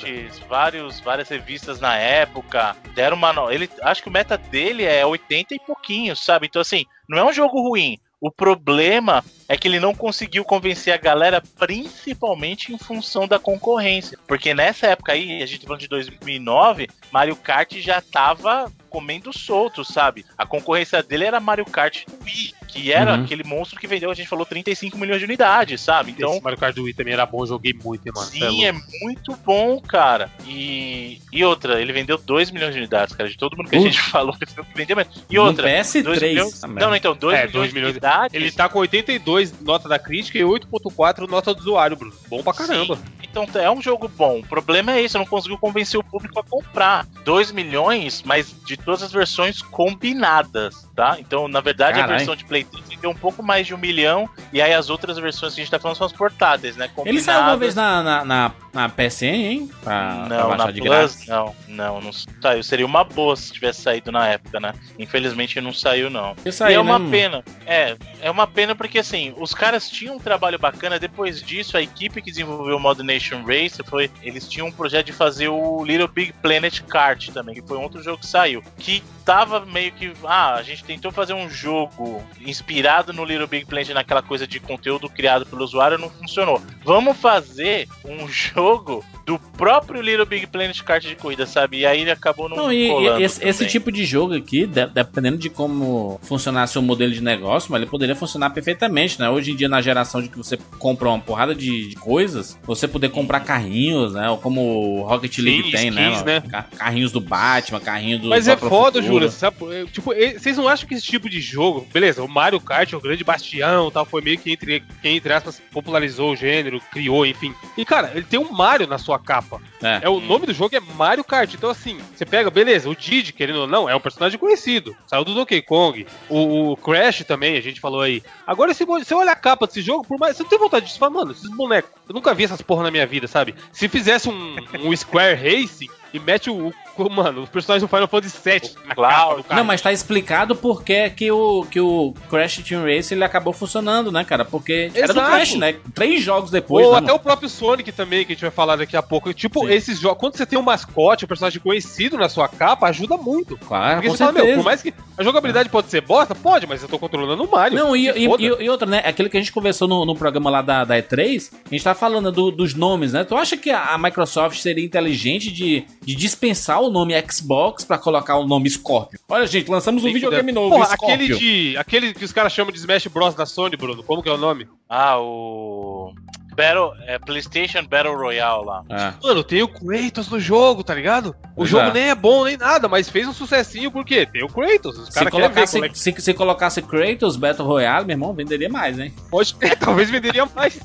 [0.00, 3.34] sites, vários, várias revistas na época, deram uma...
[3.34, 6.46] no- Ele, acho que o meta dele é 80 e pouquinho, sabe?
[6.46, 7.98] Então, assim, não é um jogo ruim.
[8.18, 14.18] O problema é que ele não conseguiu convencer a galera, principalmente em função da concorrência.
[14.26, 19.30] Porque nessa época aí, a gente tá falando de 2009, Mario Kart já tava comendo
[19.38, 20.24] solto, sabe?
[20.38, 23.24] A concorrência dele era Mario Kart Wii, que era Uhum.
[23.24, 26.12] aquele monstro que vendeu, a gente falou, 35 milhões de unidades, sabe?
[26.12, 28.26] Então, Esse Mario Kart Wii também era bom, joguei muito, hein, mano.
[28.28, 28.86] É Sim, é louco.
[29.02, 30.30] muito bom, cara.
[30.46, 33.28] E, e outra, ele vendeu 2 milhões de unidades, cara.
[33.28, 33.82] De todo mundo que a Uh.
[33.82, 34.96] gente falou, ele vendeu.
[35.28, 36.62] E No outra, PS3 2 milhões.
[36.62, 37.90] Não, não, então, 2 É, milhões, dois de milhões.
[37.92, 38.34] unidades.
[38.34, 42.14] Ele tá com 82 nota da crítica e 8.4 nota do usuário, Bruno.
[42.28, 42.96] Bom pra caramba.
[42.96, 43.02] Sim.
[43.22, 44.38] Então é um jogo bom.
[44.40, 47.04] O problema é isso, não conseguiu convencer o público a comprar.
[47.24, 51.16] 2 milhões, mas de todas as versões combinadas, tá?
[51.20, 54.28] Então, na verdade, a versão de Play 3 vendeu um pouco mais de um milhão,
[54.52, 56.90] e aí as outras versões que a gente tá falando são as portáteis, né?
[57.04, 59.70] Ele saiu uma vez na, na, na, Na PSN, hein?
[59.84, 61.24] Pra, pra Não, baixar na Plus, graça.
[61.28, 62.62] não, não, não saiu.
[62.62, 64.72] Seria uma boa se tivesse saído na época, né?
[64.98, 66.34] Infelizmente não saiu, não.
[66.44, 67.10] Isso e aí, é uma né?
[67.10, 67.44] pena.
[67.66, 70.98] É, é uma pena porque assim, os caras tinham um trabalho bacana.
[70.98, 74.10] Depois disso, a equipe que desenvolveu o Mod Nation Race foi.
[74.22, 78.02] Eles tinham um projeto de fazer o Little Big Planet Kart também, que foi outro
[78.02, 78.62] jogo que saiu.
[78.78, 80.12] Que tava meio que.
[80.24, 84.60] Ah, a gente tentou fazer um jogo inspirado no Little Big Planet naquela coisa de
[84.60, 86.62] conteúdo criado pelo usuário, não funcionou.
[86.84, 91.78] Vamos fazer um jogo do próprio Little Big Planet Kart de corrida, sabe?
[91.80, 94.86] E aí ele acabou não, Não, e, e esse, esse tipo de jogo aqui, de-
[94.86, 99.28] dependendo de como funcionasse o modelo de negócio, mas ele poderia funcionar perfeitamente, né?
[99.28, 102.86] Hoje em dia, na geração de que você compra uma porrada de, de coisas, você
[102.86, 104.30] poder comprar carrinhos, né?
[104.30, 106.02] Ou como o Rocket League Sim, tem, né?
[106.10, 106.40] skins, né?
[106.48, 108.28] Ca- Carrinhos do Batman, carrinho do.
[108.28, 109.02] Mas do é foda.
[109.02, 109.28] Júlia.
[109.30, 109.56] sabe?
[109.92, 113.00] Tipo, vocês não acham que esse tipo de jogo, beleza, o Mario Kart é o
[113.00, 117.52] grande bastião tal, foi meio que entre, quem, entre aspas, popularizou o gênero, criou, enfim.
[117.76, 119.60] E, cara, ele tem um Mario na sua capa.
[119.82, 120.00] É.
[120.02, 121.52] É, o nome do jogo é Mario Kart.
[121.52, 124.96] Então, assim, você pega, beleza, o Didi, querendo ou não, é um personagem conhecido.
[125.06, 126.06] Saiu do Donkey Kong.
[126.28, 128.22] O, o Crash também, a gente falou aí.
[128.46, 130.36] Agora, se você olha a capa desse jogo, por mais.
[130.36, 131.90] Você não tem vontade de falar, mano, esses bonecos.
[132.08, 133.54] Eu nunca vi essas porra na minha vida, sabe?
[133.72, 138.08] Se fizesse um, um Square Racing e mete o, o- Mano, os personagens do Final
[138.08, 139.14] Fantasy VII na Cloud.
[139.14, 139.60] capa do cara.
[139.60, 144.10] Não, mas tá explicado porque que o, que o Crash Team Race ele acabou funcionando,
[144.10, 144.44] né, cara?
[144.46, 145.30] Porque era do Exato.
[145.30, 145.74] Crash, né?
[145.94, 147.18] Três jogos depois, Ou né, até mano?
[147.18, 149.32] o próprio Sonic também, que a gente vai falar daqui a pouco.
[149.34, 149.72] Tipo, Sim.
[149.74, 153.58] esses jogos, quando você tem um mascote, um personagem conhecido na sua capa, ajuda muito.
[153.58, 154.62] Claro, Porque com você fala, meu, certeza.
[154.62, 157.76] por mais que a jogabilidade pode ser bosta, pode, mas eu tô controlando o Mario.
[157.78, 159.02] Não, e, e, e- e outra, né?
[159.04, 161.94] Aquilo que a gente conversou no, no programa lá da, da E3, a gente tá
[161.94, 163.22] falando do- dos nomes, né?
[163.22, 167.98] Tu acha que a, a Microsoft seria inteligente de, de dispensar o nome Xbox pra
[167.98, 169.18] colocar o nome Scorpio?
[169.28, 171.14] Olha, gente, lançamos um videogame novo, Porra, Scorpio.
[171.14, 171.76] aquele de.
[171.76, 174.04] Aquele que os caras chamam de Smash Bros da Sony, Bruno.
[174.04, 174.68] Como que é o nome?
[174.88, 176.14] Ah, o.
[176.54, 178.82] Battle, é, PlayStation Battle Royale lá.
[178.88, 181.36] Ah, Mano, tem o Kratos no jogo, tá ligado?
[181.54, 181.92] O jogo é.
[181.92, 184.96] nem é bom nem nada, mas fez um sucessinho porque tem o Kratos.
[184.98, 188.98] Os se, colocasse, é que se, se colocasse Kratos Battle Royale, meu irmão, venderia mais,
[188.98, 189.12] hein?
[189.30, 189.76] pode ter.
[189.76, 190.80] Talvez venderia mais.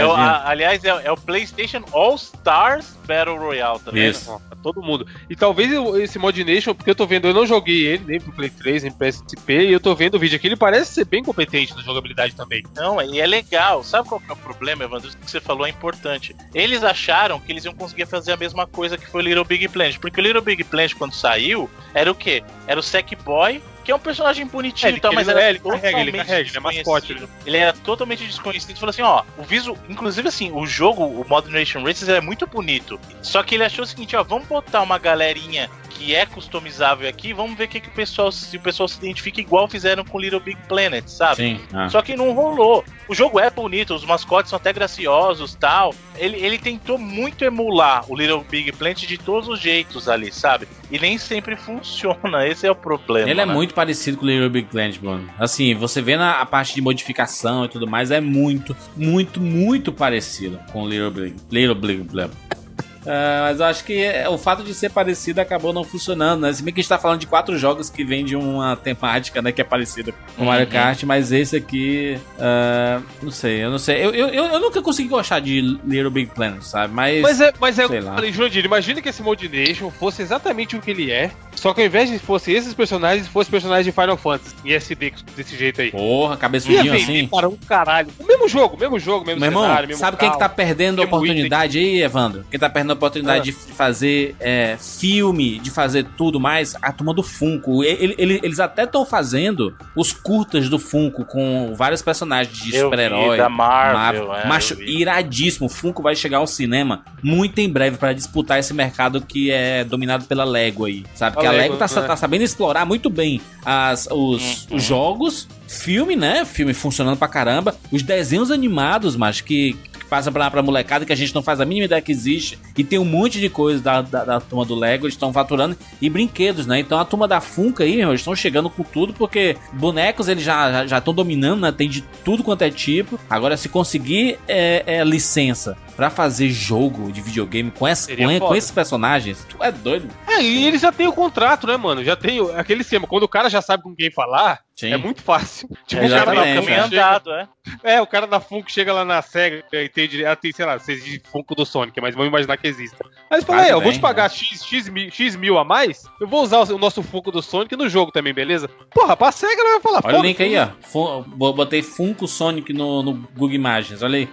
[0.00, 4.08] É o- a- aliás, é, é o PlayStation All Stars Battle Royale também.
[4.10, 4.30] Isso.
[4.30, 5.06] Ó, pra todo mundo.
[5.28, 8.20] E talvez eu- esse Mod Nation, porque eu tô vendo, eu não joguei ele, nem
[8.20, 10.94] pro Play 3, nem pro PSP, e eu tô vendo o vídeo aqui, ele parece
[10.94, 12.62] ser bem competente na jogabilidade também.
[12.74, 13.82] Não, e é legal.
[13.84, 15.08] Sabe qual que é o problema, Evandro?
[15.08, 16.34] Isso que você falou é importante.
[16.54, 19.68] Eles acharam que eles iam conseguir fazer a mesma coisa que foi o Little Big
[19.68, 19.98] Planet.
[19.98, 22.42] Porque o Little Big Planet, quando saiu, era o quê?
[22.66, 25.42] Era o Sackboy, que é um personagem bonitinho É, e ele- tal, ele mas era
[25.42, 27.46] é, ele carrega, ele totalmente carrega, ele é mascote, desconhecido.
[27.46, 28.78] Ele era totalmente desconhecido.
[28.78, 29.76] Falou assim, ó, o viso...
[29.88, 32.98] Inclusive, assim, o jogo, o Modern Nation Races, é muito bonito.
[33.22, 37.32] Só que ele achou o seguinte, ó, vamos botar uma galerinha que é customizável aqui,
[37.32, 40.18] vamos ver o que, que o pessoal, se o pessoal se identifica igual fizeram com
[40.18, 41.36] Little Big Planet, sabe?
[41.36, 41.60] Sim.
[41.72, 41.88] ah.
[41.88, 42.84] Só que não rolou.
[43.06, 45.94] O jogo é bonito, os mascotes são até graciosos tal.
[46.16, 50.66] Ele, ele tentou muito emular o Little Big Planet de todos os jeitos ali, sabe?
[50.90, 53.30] E nem sempre funciona, esse é o problema.
[53.30, 53.52] Ele é né?
[53.74, 55.00] Muito parecido com o Little Big Planet.
[55.38, 59.92] Assim, você vê na a parte de modificação e tudo mais, é muito, muito, muito
[59.92, 62.63] parecido com o Little Big, Little.
[63.06, 66.52] Ah, mas eu acho que é- o fato de ser parecido acabou não funcionando, né?
[66.52, 69.40] Se bem que a gente tá falando de quatro jogos que vêm de uma temática,
[69.42, 69.52] né?
[69.52, 70.72] Que é parecida com o Mario Uhum.
[70.72, 72.18] Kart, mas esse aqui.
[72.38, 74.04] ah, não sei, eu não sei.
[74.04, 76.92] Eu, eu, eu, eu nunca consegui gostar de Little Big Planet, sabe?
[76.94, 77.20] Mas.
[77.22, 78.14] Mas é, mas é, sei lá.
[78.14, 81.80] falei, Jurandir, imagina que esse Mod Nation fosse exatamente o que ele é, só que
[81.80, 85.80] ao invés de fosse esses personagens, fosse personagens de Final Fantasy, em SD, desse jeito
[85.80, 85.90] aí.
[85.90, 87.26] Porra, cabeçudinho assim.
[87.28, 88.08] para um caralho.
[88.18, 90.56] O mesmo jogo, mesmo jogo, mesmo Meu irmão, cenário, mesmo sabe quem que tá carro.
[90.56, 92.44] perdendo a oportunidade aí, Evandro?
[92.50, 96.74] Quem tá perdendo a oportunidade de fazer é, filme, de fazer tudo mais?
[96.80, 97.82] A turma do Funko.
[97.84, 103.36] Ele- ele- eles até estão fazendo os curtas do Funko com vários personagens de super-herói.
[103.36, 105.66] da Marvel, é, Macho, iradíssimo.
[105.66, 109.84] O Funko vai chegar ao cinema muito em breve pra disputar esse mercado que é
[109.84, 111.04] dominado pela Lego aí.
[111.14, 111.36] Sabe?
[111.36, 112.06] A Que a Lego, Lego, tá, né?
[112.06, 114.76] tá sabendo explorar muito bem as, os, Uhum.
[114.76, 116.44] os jogos, filme, né?
[116.44, 117.74] Filme funcionando pra caramba.
[117.90, 121.60] Os desenhos animados, mas que, que passa pra, pra molecada que a gente não faz
[121.60, 122.58] a mínima ideia que existe.
[122.76, 125.76] E tem um monte de coisa da, da, da turma do Lego, eles estão faturando.
[126.00, 126.78] E brinquedos, né?
[126.78, 130.44] Então a turma da Funko aí, meu, eles estão chegando com tudo, porque bonecos eles
[130.44, 131.72] já já estão dominando, né?
[131.72, 133.18] Tem de tudo quanto é tipo.
[133.28, 138.54] Agora, se conseguir é, é, licença pra fazer jogo de videogame com, essa, com, com
[138.54, 140.08] esses personagens, tu é doido.
[140.28, 142.02] É, e ele já tem o contrato, né, mano?
[142.04, 143.06] Já tem aquele esquema.
[143.06, 144.92] Quando o cara já sabe com quem falar, Sim.
[144.92, 145.68] é muito fácil.
[145.86, 147.48] Tipo, É, o cara da caminho chega- andado, é.
[147.82, 150.64] É, o cara da Funko chega lá na SEGA e tem, dire- ela tem sei
[150.66, 152.96] lá, vocês de Funko do Sonic, mas vamos imaginar que exista.
[153.30, 155.64] Aí eles falam, Claro é, eu vou te pagar X, X, mil, X mil a
[155.64, 158.68] mais, eu vou usar o, nosso Funko do Sonic no jogo também, beleza?
[158.90, 160.68] Porra, pra SEGA ela vai falar, Olha o link aí, ó.
[160.82, 164.02] Fun- bo- Botei Funko Sonic no, no Google Imagens.
[164.02, 164.28] Olha aí.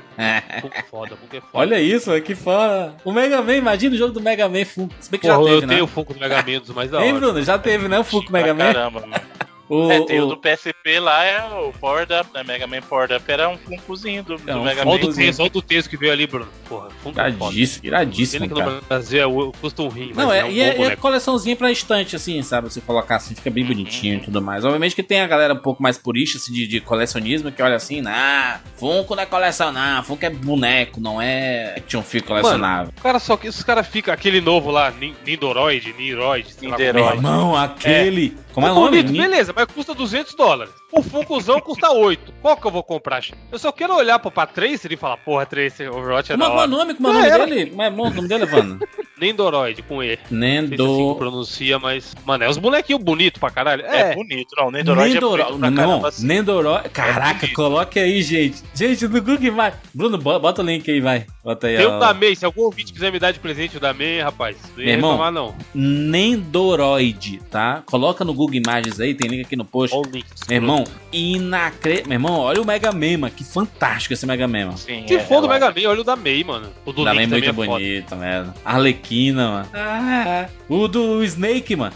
[0.62, 1.50] Funko foda, Funko é foda.
[1.54, 2.94] Olha isso, mano, que foda.
[3.04, 4.94] O Mega Man, imagina o jogo do Mega Man Funko.
[5.00, 5.74] Se bem que Porra, já eu teve, né?
[5.74, 7.20] tenho o Funko do Mega Man, dos mais da Hein, hora.
[7.20, 7.42] Bruno?
[7.44, 8.00] Já teve, né?
[8.00, 8.74] O Funko Mega Man.
[8.74, 9.31] Caramba, mano.
[9.74, 12.44] O, É, tem o, o- do PSP lá, é o Powered Up, né?
[12.44, 15.14] Mega Man Powered Up era um funkozinho do, do É, um Mega Olha o Man.
[15.14, 16.48] do olha o do texto que veio ali, Bruno.
[16.68, 17.30] Porra, Funko é.
[17.30, 18.72] Iradíssimo, iradíssimo, que cara.
[18.72, 20.76] no Brasil é o- custa um rim, Não, mas é, é um e é, é
[20.76, 21.02] boneco.
[21.02, 22.70] coleçãozinha pra estante, assim, sabe?
[22.70, 23.70] Você colocar assim, fica bem Uhum.
[23.70, 24.66] bonitinho e tudo mais.
[24.66, 27.76] Obviamente que tem a galera um pouco mais purista, assim, de, de colecionismo, que olha
[27.78, 32.92] assim, nah, Funko não é coleção, não, Funko é boneco, não é action figure colecionável.
[32.98, 36.76] O cara só que os caras ficam aquele novo lá, Nin- Nindoroid, Niroid, sei lá
[36.78, 36.92] é.
[36.92, 38.36] Meu irmão, aquele...
[38.54, 39.02] Como é É nome?
[39.04, 40.74] bonito, beleza, mas custa 200 dólares.
[40.92, 42.34] O Funkuzão custa 8.
[42.42, 43.22] Qual que eu vou comprar?
[43.52, 46.50] Eu só quero olhar pro pra Tracer e falar, porra, Tracer, Overwatch é é da
[46.50, 46.68] o hora.
[46.68, 46.94] nome?
[46.96, 47.46] Como é o Já nome era.
[47.48, 47.70] dele?
[47.70, 48.88] Como é o nome dele, Evandro?
[49.22, 50.18] Nindoroid, com E.
[50.18, 51.16] Não sei se assim Nendo...
[51.16, 52.16] pronuncia, mas...
[52.26, 53.86] Mano, é os bonequinhos bonitos pra caralho.
[53.86, 54.72] É, É, bonito, não.
[54.72, 55.44] Nendoroid é Nendoro...
[55.44, 56.26] bonito pra Não, assim.
[56.26, 56.90] Nendoroid...
[56.90, 57.54] Caraca, bonito.
[57.56, 58.64] coloque aí, gente.
[58.74, 59.80] Gente, no Google Imagens.
[59.94, 61.28] Bruno, bo- bota o link aí, vai.
[61.44, 61.98] Bota aí, tem ó.
[61.98, 62.36] o da May.
[62.36, 65.32] Se algum ouvinte quiser me dar de presente o da May, rapaz, Meu irmão, reclamar
[65.32, 65.56] não.
[65.76, 67.84] Nendoroid, tá?
[67.86, 69.96] Coloca no Google Imagens aí, tem link aqui no post.
[69.96, 70.26] Olha o link.
[70.48, 70.81] Meu irmão,
[71.12, 72.04] inacre...
[72.08, 73.34] Meu irmão, olha o Mega Man, mano.
[73.36, 74.78] Que fantástico esse Mega Man, mano.
[74.78, 76.70] Sim, Se é, for do ela- Mega Man, olha o da May, mano.
[76.86, 77.80] O do Da Link Man também muito é foda.
[77.80, 78.54] bonito, velho.
[78.66, 79.70] Arlequina, mano.
[79.74, 81.94] Ah, o do Snake, mano.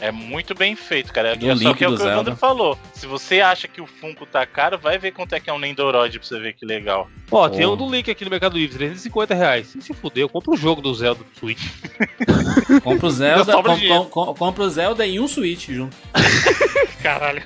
[0.00, 1.34] É muito bem feito, cara.
[1.34, 2.12] Do É só que é o que o Zelda.
[2.12, 2.78] Evandro falou.
[2.92, 5.58] Se você acha que o Funko tá caro, vai ver quanto é que é um
[5.58, 7.08] Nendoroid pra você ver que legal.
[7.30, 7.72] Ó, tem Porra.
[7.72, 9.68] um do Link aqui no Mercado Livre, 350 reais.
[9.68, 11.62] Se se fuder, eu compro o jogo do Zelda do Switch.
[12.84, 15.96] compra o Zelda, com, com- com- compra o Zelda e um Switch junto.
[17.02, 17.42] Caralho.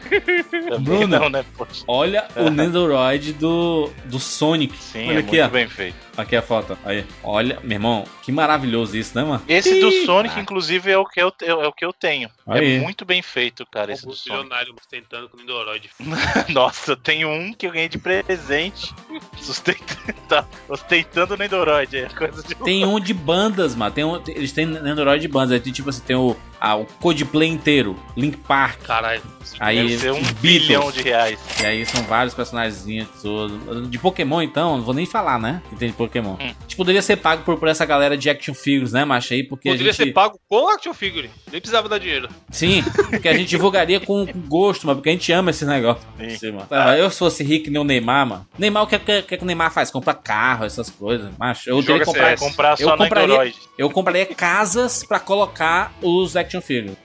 [0.69, 1.07] Também Bruno.
[1.19, 1.45] não, né?
[1.57, 1.85] Poxa.
[1.87, 4.77] Olha o Nendoroid do, do Sonic.
[4.77, 5.49] Sim, Olha é aqui, muito ó.
[5.49, 6.08] bem feito.
[6.19, 6.77] Aqui a foto.
[6.85, 7.07] Aí.
[7.23, 9.41] Olha, meu irmão, que maravilhoso isso, né, mano?
[9.49, 10.41] Esse do Sonic, ah.
[10.41, 12.29] inclusive, é o que eu, é o que eu tenho.
[12.45, 12.75] Aí.
[12.75, 14.41] É muito bem feito, cara, esse do O Sonic.
[14.41, 15.89] bilionário ostentando com o Nindoroid.
[16.51, 18.93] Nossa, eu tenho um que eu ganhei de presente.
[19.39, 21.97] Sustentando, ostentando o Nendoroid.
[21.97, 23.95] É coisa de Tem um de bandas, mano.
[23.95, 25.53] Tem um, eles têm Nendoroid de bandas.
[25.53, 28.83] Aí tem tipo assim, tem o, ah, o Codeplay inteiro, Link Park.
[28.83, 29.23] Caralho.
[29.61, 31.39] Aí Deve ser um bilhão de reais.
[31.61, 33.89] E aí são vários personagens todos.
[33.89, 35.63] De Pokémon, então, não vou nem falar, né?
[35.71, 36.08] Que tem de Pokémon.
[36.41, 36.55] Hum.
[36.67, 39.35] Tipo, poderia ser pago por, por essa galera de action figures, né, macho?
[39.35, 40.07] Aí, porque Poderia a gente.
[40.07, 41.31] ser pago com action figure.
[41.51, 42.29] Nem precisava dar dinheiro.
[42.51, 46.03] Sim, porque a gente divulgaria com, com gosto, mano, porque a gente ama esse negócio.
[46.39, 46.53] Sim.
[46.53, 46.67] Mano.
[46.69, 48.47] Tá, Eu, se fosse rico nem o Neymar, mano.
[48.59, 49.91] Neymar, o que, que, que, que o Neymar faz?
[49.91, 51.31] Compra carro, essas coisas.
[51.39, 52.29] Macho, eu teria comprar.
[52.37, 52.41] CS.
[52.41, 53.57] Comprar Eu só compraria- Nendoroid.
[53.77, 56.97] Eu compraria casas pra colocar os action figures.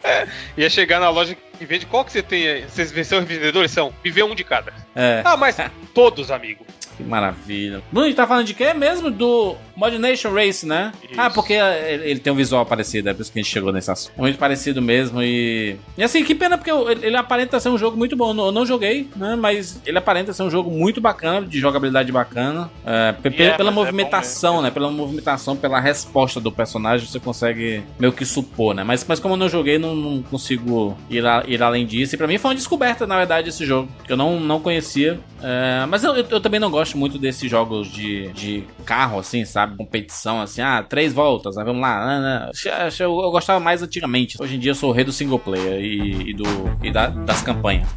[0.58, 2.64] Ia chegar na loja e vende qual que você tem aí?
[2.68, 3.72] Vocês são vendedores?
[3.72, 3.93] São.
[4.04, 4.74] Me vê um de cada.
[4.95, 5.58] É, Ah, mas
[5.93, 6.66] todos, amigo.
[6.96, 7.82] Que maravilha.
[7.91, 9.10] Bruno, a gente tá falando de quê mesmo?
[9.12, 10.91] Do Mod Nation Race, né?
[11.10, 11.20] Isso.
[11.20, 13.72] Ah, porque ele, ele tem um visual parecido, é por isso que a gente chegou
[13.72, 14.14] nesse assunto.
[14.18, 15.76] Muito parecido mesmo e.
[15.98, 16.72] E assim, que pena, porque
[17.06, 18.30] ele, aparenta ser um jogo muito bom.
[18.38, 19.36] Eu não- joguei, né?
[19.36, 22.72] Mas ele aparenta ser um jogo muito bacana, de jogabilidade bacana.
[22.86, 24.64] É, pe- é, pela é movimentação, mesmo.
[24.64, 24.72] né?
[24.72, 28.84] Pela movimentação, pela resposta do personagem, você consegue meio que supor, né?
[28.84, 32.16] Mas, mas como eu não joguei, não, não consigo ir, a- ir além disso.
[32.16, 33.89] E pra mim foi uma descoberta, na verdade, esse jogo.
[34.06, 35.20] Que eu não, não conhecia.
[35.41, 39.46] É, mas eu, eu- eu também não gosto muito desses jogos de, de carro, assim,
[39.46, 39.78] sabe?
[39.78, 41.64] Competição, assim, ah, três voltas, né?
[41.64, 42.06] vamos lá.
[42.06, 42.52] né, né.
[43.00, 44.36] Eu, eu gostava mais antigamente.
[44.42, 46.44] Hoje em dia eu sou o rei do single player e, e do,
[46.84, 47.88] e da- das campanhas.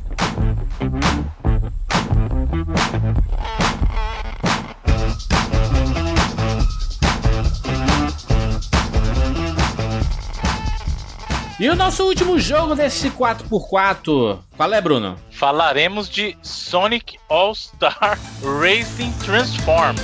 [11.59, 15.17] E o nosso último jogo desse 4x4, qual é, Bruno?
[15.31, 18.19] Falaremos de Sonic All-Star
[18.61, 19.97] Racing Transform.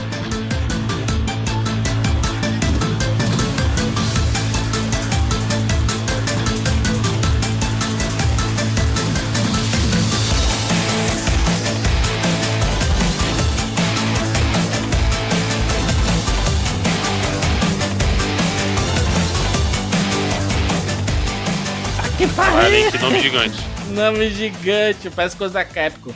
[22.22, 23.58] Que Olha que nome gigante.
[23.90, 26.14] Nome gigante, parece coisa da Capcom.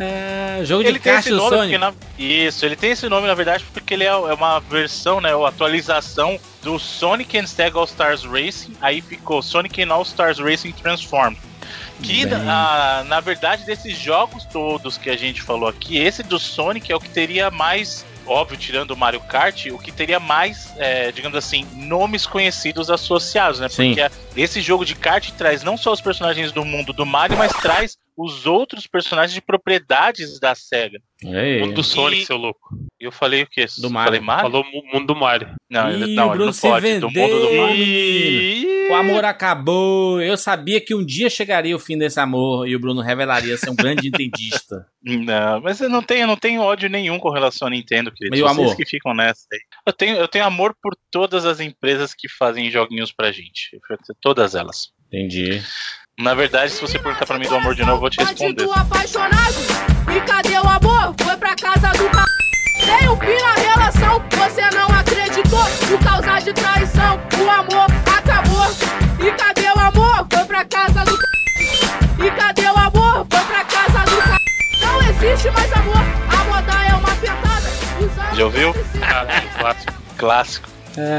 [0.00, 1.78] É, jogo de Ele tem caixa esse do nome Sonic.
[1.78, 1.92] na...
[2.18, 5.44] Isso, ele tem esse nome na verdade porque ele é é uma versão, né, ou
[5.44, 8.74] atualização do Sonic and Sega All Stars Racing.
[8.80, 11.34] Aí ficou Sonic and All Stars Racing Transform.
[12.02, 16.90] Que na, na verdade desses jogos todos que a gente falou aqui, esse do Sonic
[16.90, 21.10] é o que teria mais Óbvio, tirando o Mario Kart, o que teria mais, é,
[21.12, 23.68] digamos assim, nomes conhecidos associados, né?
[23.68, 23.94] Sim.
[23.94, 24.10] Porque
[24.40, 27.96] esse jogo de kart traz não só os personagens do mundo do Mario, mas traz
[28.16, 30.98] os outros personagens de propriedades da SEGA.
[31.24, 31.60] Ei.
[31.60, 32.60] Mundo do Sonic, E- seu louco.
[33.00, 33.64] Eu falei o quê?
[33.78, 34.06] Do Mario.
[34.08, 34.42] Falei Mario?
[34.50, 35.48] Falou mu- mundo do Mario.
[35.70, 36.98] Não, Ih, ele, não, ele Bruno não se pode.
[36.98, 37.62] Do mundo do vendeu.
[37.66, 38.72] Mario.
[38.90, 40.20] O amor acabou.
[40.20, 43.70] Eu sabia que um dia chegaria o fim desse amor e o Bruno revelaria ser
[43.70, 44.86] um grande entendista.
[45.02, 48.30] Não, mas eu não tenho, eu não tenho ódio nenhum com relação à Nintendo, querido.
[48.30, 48.76] Mas e o Vocês amor?
[48.76, 49.58] que ficam nessa aí.
[49.86, 53.70] Eu tenho, eu tenho amor por todas as empresas que fazem joguinhos pra gente.
[54.20, 54.92] Todas elas.
[55.08, 55.60] Entendi.
[56.20, 58.52] Na verdade, se você perguntar pra mim do amor de novo, eu vou te responder.
[58.52, 59.54] Bandido apaixonado,
[60.14, 61.14] e cadê o amor?
[61.18, 62.84] Foi pra casa do c...
[62.84, 69.26] Tem um fim na relação, você não acreditou Por causa de traição, o amor acabou
[69.26, 70.26] E cadê o amor?
[70.30, 71.22] Foi pra casa do c...
[72.26, 73.26] E cadê o amor?
[73.30, 74.84] Foi pra casa do c...
[74.84, 78.74] Não existe mais amor, a moda é uma anos Já ouviu?
[79.58, 79.92] clássico.
[80.18, 80.68] Clássico.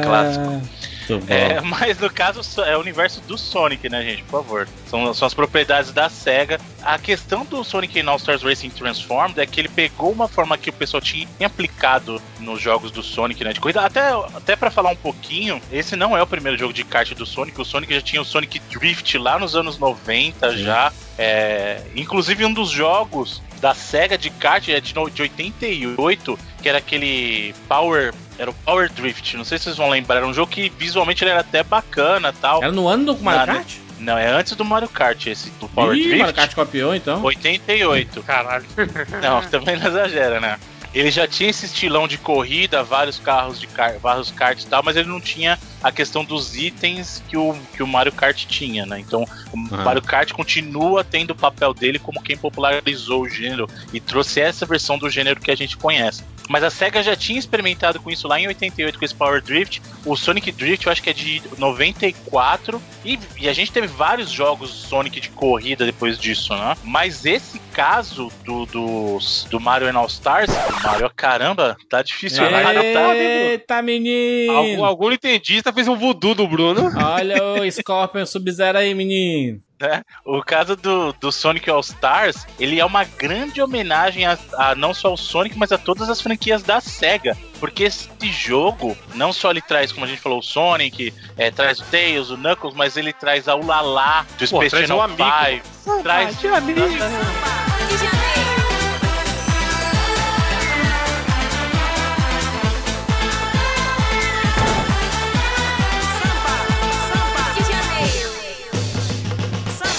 [0.03, 0.82] Clássico.
[1.27, 4.23] É, mas no caso é o universo do Sonic, né, gente?
[4.23, 4.67] Por favor.
[4.87, 6.59] São, são as propriedades da SEGA.
[6.81, 10.57] A questão do Sonic in All Stars Racing Transformed é que ele pegou uma forma
[10.57, 13.53] que o pessoal tinha aplicado nos jogos do Sonic, né?
[13.53, 13.81] De corrida.
[13.81, 17.25] Até, até para falar um pouquinho, esse não é o primeiro jogo de kart do
[17.25, 17.59] Sonic.
[17.59, 20.57] O Sonic já tinha o Sonic Drift lá nos anos 90 Sim.
[20.57, 20.91] já.
[21.17, 26.79] É, inclusive um dos jogos da SEGA de kart é de, de 88, que era
[26.79, 28.13] aquele Power.
[28.37, 30.17] Era o Power Drift, não sei se vocês vão lembrar.
[30.17, 32.61] Era um jogo que visualmente ele era até bacana tal.
[32.63, 33.53] Era no ano do Mario.
[33.55, 33.73] Kart?
[33.99, 36.19] Não, é antes do Mario Kart esse, do Power Ih, Drift.
[36.19, 37.23] Mario Kart copiou então.
[37.23, 38.23] 88.
[38.23, 38.65] Caralho.
[39.21, 40.59] Não, também não exagera, né?
[40.93, 44.83] Ele já tinha esse estilão de corrida, vários carros de car vários karts e tal,
[44.83, 48.85] mas ele não tinha a questão dos itens que o, que o Mario Kart tinha,
[48.85, 48.99] né?
[48.99, 49.83] Então, o Ah.
[49.83, 54.67] Mario Kart continua tendo o papel dele como quem popularizou o gênero e trouxe essa
[54.67, 56.23] versão do gênero que a gente conhece.
[56.49, 59.81] Mas a SEGA já tinha experimentado com isso lá em 88 com esse Power Drift.
[60.05, 62.81] O Sonic Drift eu acho que é de 94.
[63.05, 66.75] E, e a gente teve vários jogos Sonic de corrida depois disso, né?
[66.83, 69.17] Mas esse caso do, do,
[69.49, 72.43] do Mario and All Stars, do Mario, caramba, tá difícil.
[72.93, 74.53] Tá- Eita, menino!
[74.53, 76.91] Algum, algum nintendista fez um voodoo do Bruno.
[76.95, 79.59] Olha o Scorpion Sub-Zero aí, menino.
[80.25, 84.93] O caso do, do Sonic All Stars, ele é uma grande homenagem a, a não
[84.93, 87.37] só ao Sonic, mas a todas as franquias da SEGA.
[87.59, 91.79] Porque esse jogo, não só ele traz, como a gente falou, o Sonic, é, traz
[91.79, 95.01] o Tails, o Knuckles, mas ele traz a Ulala do Pô, Space traz um Channel
[95.01, 95.63] amigo.
[95.83, 96.03] 5.
[96.03, 96.37] Traz.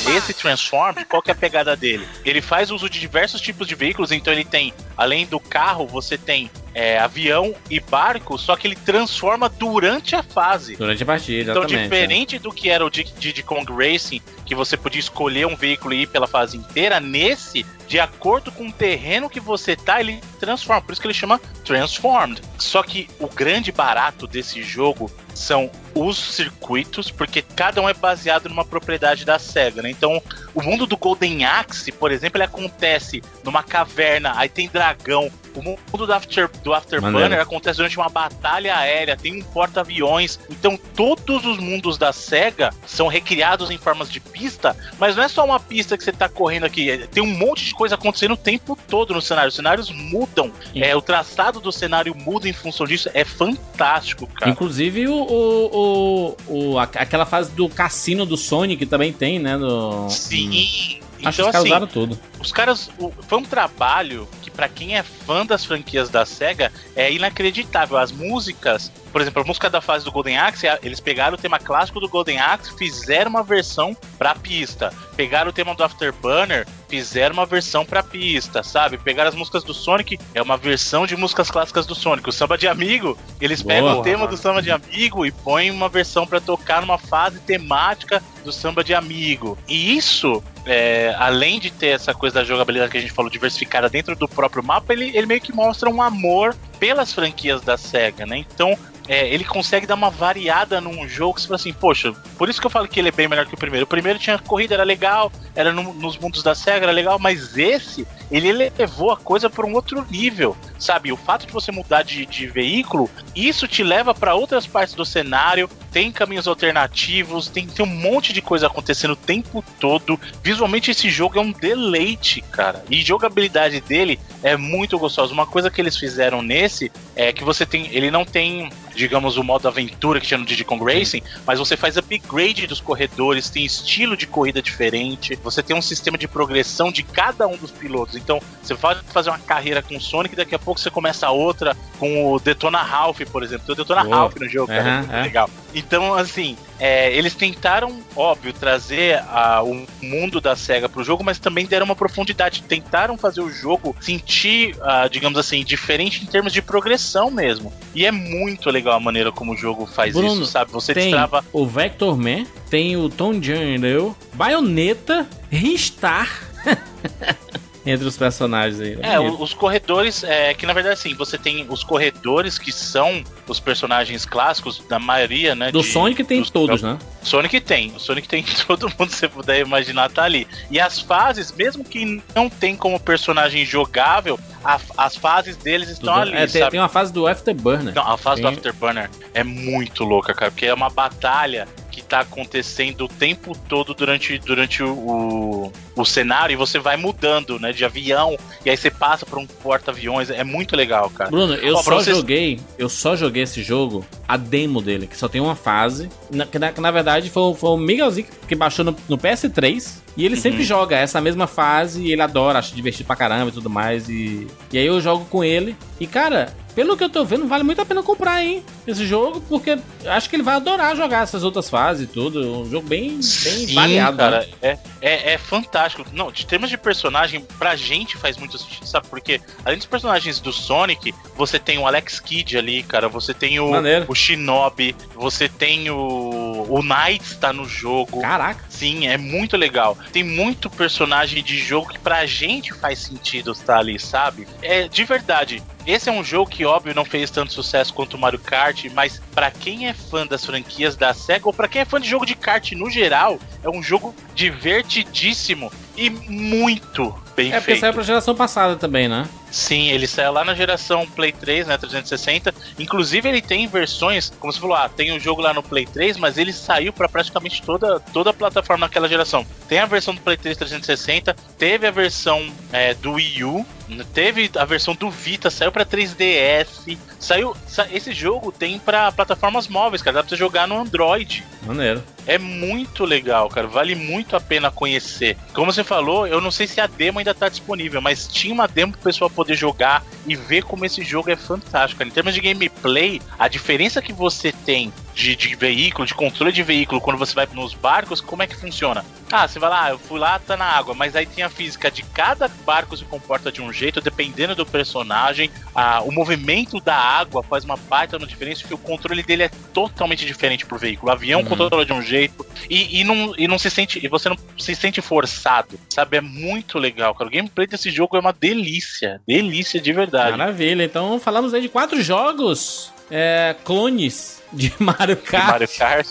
[0.06, 2.06] Esse Transformed, qual que é a pegada dele?
[2.24, 6.18] Ele faz uso de diversos tipos de veículos, então ele tem, além do carro, você
[6.18, 10.76] tem é, avião e barco, só que ele transforma durante a fase.
[10.76, 14.76] Durante a partida, Então, diferente do que era o Diddy Diddy Kong Racing, que você
[14.76, 19.30] podia escolher um veículo e ir pela fase inteira, nesse, de acordo com o terreno
[19.30, 20.82] que você tá, ele transforma.
[20.82, 22.42] Por isso que ele chama Transformed.
[22.58, 28.48] Só que o grande barato desse jogo são os circuitos, porque cada um é baseado
[28.48, 29.90] numa propriedade da SEGA, né?
[29.90, 30.20] Então,
[30.54, 35.30] o mundo do Golden Axe, por exemplo, ele acontece numa caverna, aí tem dragão.
[35.54, 40.38] O mundo do, After, do Afterburner acontece durante uma batalha aérea, tem um porta-aviões.
[40.50, 45.28] Então, todos os mundos da SEGA são recriados em formas de pista, mas não é
[45.28, 48.32] só uma pista que você tá correndo aqui, é- tem um monte de coisa acontecendo
[48.32, 49.48] o tempo todo no cenário.
[49.48, 50.82] Os cenários mudam, Sim.
[50.82, 53.08] é, o traçado do cenário muda em função disso.
[53.14, 54.50] É fantástico, cara.
[54.50, 59.56] Inclusive o, o, o, o- aquela fase do cassino do Sonic também tem, né?
[59.56, 60.08] Do...
[60.10, 61.00] Sim.
[61.24, 62.18] Acho que Então, assim, tudo.
[62.44, 62.90] Os caras.
[62.98, 67.96] o- foi um trabalho que, pra quem é fã das franquias da SEGA, é inacreditável.
[67.98, 71.58] As músicas, por exemplo, a música da fase do Golden Axe, eles pegaram o tema
[71.58, 74.92] clássico do Golden Axe, fizeram uma versão pra pista.
[75.16, 78.98] Pegaram o tema do Afterburner, fizeram uma versão pra pista, sabe?
[78.98, 82.28] Pegaram as músicas do Sonic, é uma versão de músicas clássicas do Sonic.
[82.28, 83.74] O samba de amigo, eles Boa.
[83.74, 87.38] pegam o tema do samba de amigo e põem uma versão pra tocar numa fase
[87.40, 89.56] temática do samba de amigo.
[89.68, 93.88] E isso é, além de ter essa coisa da jogabilidade que a gente falou diversificada
[93.88, 98.26] dentro do próprio mapa, ele, ele meio que mostra um amor pelas franquias da SEGA,
[98.26, 98.38] né?
[98.38, 98.76] Então,
[99.08, 102.60] é, ele consegue dar uma variada num jogo que você fala assim, poxa, por isso
[102.60, 103.84] que eu falo que ele é bem melhor que o primeiro.
[103.84, 107.56] O primeiro tinha corrida, era legal, era no- nos mundos da SEGA, era legal, mas
[107.56, 111.12] esse, ele levou a coisa para um outro nível, sabe?
[111.12, 115.04] O fato de você mudar de, de veículo, isso te leva para outras partes do
[115.04, 120.18] cenário, tem caminhos alternativos, tem, tem um monte de coisa acontecendo o tempo todo.
[120.42, 122.84] Visualmente, esse jogo é um deleite, cara.
[122.90, 125.32] E jogabilidade dele é muito gostosa.
[125.32, 127.88] Uma coisa que eles fizeram nesse é que você tem.
[127.94, 131.76] Ele não tem digamos, o modo aventura que tinha no Diddy Kong Racing, mas você
[131.76, 136.90] faz upgrade dos corredores, tem estilo de corrida diferente, você tem um sistema de progressão
[136.90, 138.16] de cada um dos pilotos.
[138.16, 141.76] Então, você vai fazer uma carreira com o Sonic, daqui a pouco você começa outra
[141.98, 143.66] com o Detona Ralph, por exemplo.
[143.66, 144.16] Tem o Detona Boa.
[144.16, 145.22] Ralph no jogo, cara, é muito é.
[145.22, 145.50] legal.
[145.74, 151.38] Então, assim, é, eles tentaram, óbvio, trazer a- o mundo da SEGA pro jogo, mas
[151.38, 152.62] também deram uma profundidade.
[152.62, 157.72] Tentaram fazer o jogo sentir, ah, digamos assim, diferente em termos de progressão mesmo.
[157.94, 160.70] E é muito legal a maneira como o jogo faz Bruno, isso, sabe?
[160.70, 161.44] Você Tem destrava.
[161.52, 166.28] o Vector Man, tem o Tom Jandel, Bayonetta, Ristar.
[167.86, 168.98] Entre os personagens aí.
[169.02, 173.60] É, os corredores, é que na verdade assim, você tem os corredores que são os
[173.60, 175.70] personagens clássicos da maioria, né?
[175.70, 176.98] Do de- Sonic tem dos- todos, né?
[177.22, 180.46] Sonic tem, o Sonic tem todo mundo que você puder imaginar tá ali.
[180.70, 186.14] E as fases, mesmo que não tem como personagem jogável, a- as fases deles estão
[186.14, 187.94] ali, é, tem, tem uma fase do Afterburner.
[187.94, 191.68] Não, a fase do Tem- Afterburner é muito louca, cara, porque é uma batalha
[192.04, 197.72] tá acontecendo o tempo todo durante, durante o, o, cenário e você vai mudando, né,
[197.72, 201.30] de avião, e aí você passa por um porta-aviões, é muito legal, cara.
[201.30, 205.16] Bruno, eu Ó, só vocês- joguei, eu só joguei esse jogo, a demo dele, que
[205.16, 208.26] só tem uma fase, na- que na, que na verdade foi, o- foi o Miguelzinho
[208.26, 210.40] que- que baixou no, no PS3, e ele Uhum.
[210.40, 214.08] sempre joga essa mesma fase, e ele adora, acha divertido pra caramba e tudo mais,
[214.08, 217.62] e, e aí eu jogo com ele, e cara, pelo que eu tô vendo, vale
[217.64, 221.44] muito a pena comprar, hein, esse jogo, porque acho que ele vai adorar jogar essas
[221.44, 224.46] outras fases e tudo, um jogo bem, bem Sim, variado, cara, né?
[224.60, 226.04] é, é, é fantástico.
[226.12, 229.06] Não, de termos de personagem, pra gente faz muito sentido, sabe?
[229.08, 233.58] Porque além dos personagens do Sonic, você tem o Alex Kidd ali, cara, você tem
[233.60, 234.06] o, Maneiro.
[234.08, 236.66] o Shinobi, você tem o.
[236.68, 238.20] O Knight tá no jogo.
[238.20, 238.64] Caraca.
[238.68, 239.96] Sim, é muito legal.
[240.12, 244.46] Tem muito personagem de jogo que pra gente faz sentido estar ali, sabe?
[244.62, 245.62] É de verdade.
[245.86, 249.20] Esse é um jogo que, óbvio, não fez tanto sucesso quanto o Mario Kart, mas
[249.34, 252.24] pra quem é fã das franquias da SEGA, ou pra quem é fã de jogo
[252.24, 257.80] de kart no geral, é um jogo divertidíssimo e muito bem É porque feito.
[257.80, 259.28] saiu pra geração passada também, né?
[259.54, 262.52] Sim, ele saiu lá na geração Play 3, né, 360.
[262.76, 266.16] Inclusive ele tem versões, como você falou, ah, tem o jogo lá no Play 3,
[266.16, 269.46] mas ele saiu pra praticamente toda, toda a plataforma naquela geração.
[269.68, 273.64] Tem a versão do Play 3 360, teve a versão é, do Wii U,
[274.12, 279.68] teve a versão do Vita, saiu pra 3DS, saiu, sa- esse jogo tem pra plataformas
[279.68, 281.44] móveis, cara, dá pra você jogar no Android.
[281.62, 282.02] Maneiro.
[282.26, 283.66] É muito legal, cara.
[283.66, 285.36] Vale muito a pena conhecer.
[285.52, 288.66] Como você falou, eu não sei se a demo ainda tá disponível, mas tinha uma
[288.66, 292.02] demo pro pessoal poder jogar e ver como esse jogo é fantástico.
[292.02, 296.62] Em termos de gameplay, a diferença que você tem de, de veículo, de controle de
[296.62, 299.04] veículo, quando você vai nos barcos, como é que funciona?
[299.30, 301.90] Ah, você vai lá, eu fui lá, tá na água, mas aí tem a física
[301.90, 305.50] de cada barco se comporta de um jeito, dependendo do personagem.
[305.74, 310.24] Ah, o movimento da água faz uma baita diferença, porque o controle dele é totalmente
[310.24, 311.10] diferente pro veículo.
[311.10, 311.46] O avião Uhum.
[311.46, 313.98] controla de um jeito e, e não, e não se sente.
[314.04, 316.16] E você não se sente forçado, sabe?
[316.16, 317.28] É muito legal, cara.
[317.28, 319.20] O gameplay desse jogo é uma delícia.
[319.26, 320.36] Delícia de verdade.
[320.36, 320.84] Maravilha.
[320.84, 326.06] Então falamos aí de quatro jogos é, clones de Mario De Kart Mario Kart.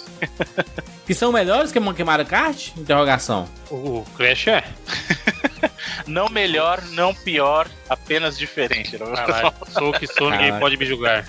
[1.05, 2.69] que são melhores que, Mario Kart?
[2.77, 3.45] Interrogação.
[3.69, 4.63] O Crash é.
[6.07, 8.97] Não melhor, não pior, apenas diferente.
[8.97, 10.59] Caralho, sou o que sou, ninguém Caraca.
[10.59, 11.25] pode me julgar.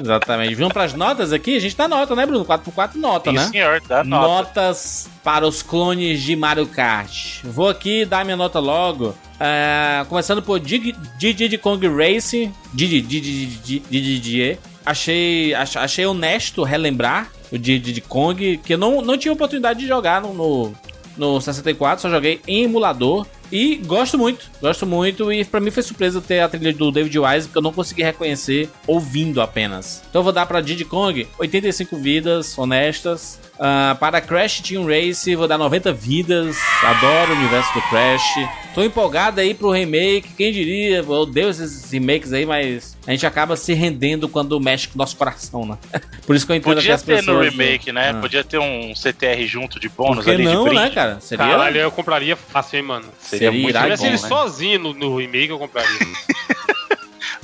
[0.00, 0.54] Exatamente.
[0.54, 1.56] Vamos pras notas aqui?
[1.56, 2.44] A gente dá nota, né, Bruno?
[2.44, 3.48] 4x4 nota, Sim, né?
[3.48, 4.26] senhor, dá nota.
[4.28, 7.40] Notas para os clones de Mario Kart.
[7.44, 9.14] Vou aqui dar minha nota logo.
[9.40, 12.54] É, começando por Dig- Diddy Kong Racing.
[12.72, 14.58] Diddy, Diddy, Diddy, Diddy, Diddy.
[14.84, 19.86] Achei, ach- achei honesto relembrar o Diddy Kong, que eu não, não tinha oportunidade de
[19.86, 20.72] jogar no, no,
[21.16, 23.26] no 64, só joguei em emulador.
[23.50, 25.30] E gosto muito, gosto muito.
[25.30, 28.02] E pra mim foi surpresa ter a trilha do David Wise, porque eu não consegui
[28.02, 30.02] reconhecer ouvindo apenas.
[30.08, 33.38] Então eu vou dar pra Diddy Kong 85 vidas honestas.
[33.64, 36.56] Ah, para Crash Team Race, vou dar 90 vidas.
[36.82, 38.48] Adoro o universo do Crash.
[38.74, 40.30] Tô empolgado aí pro remake.
[40.36, 40.96] Quem diria?
[40.96, 44.98] Eu odeio esses remakes aí, mas a gente acaba se rendendo quando mexe com o
[44.98, 45.78] nosso coração, né?
[46.26, 47.50] Por isso que eu entendo que Podia as ter no pessoas.
[47.50, 48.10] remake, né?
[48.10, 48.14] Ah.
[48.20, 50.82] Podia ter um CTR junto de Por bônus que ali não, de brinde.
[50.84, 51.20] né, cara?
[51.20, 51.46] Seria.
[51.46, 53.04] Caralho, eu compraria fácil, hein, mano.
[53.20, 54.28] Seria, Seria muito irado, Se ele né?
[54.28, 55.88] sozinho no, no remake, eu compraria.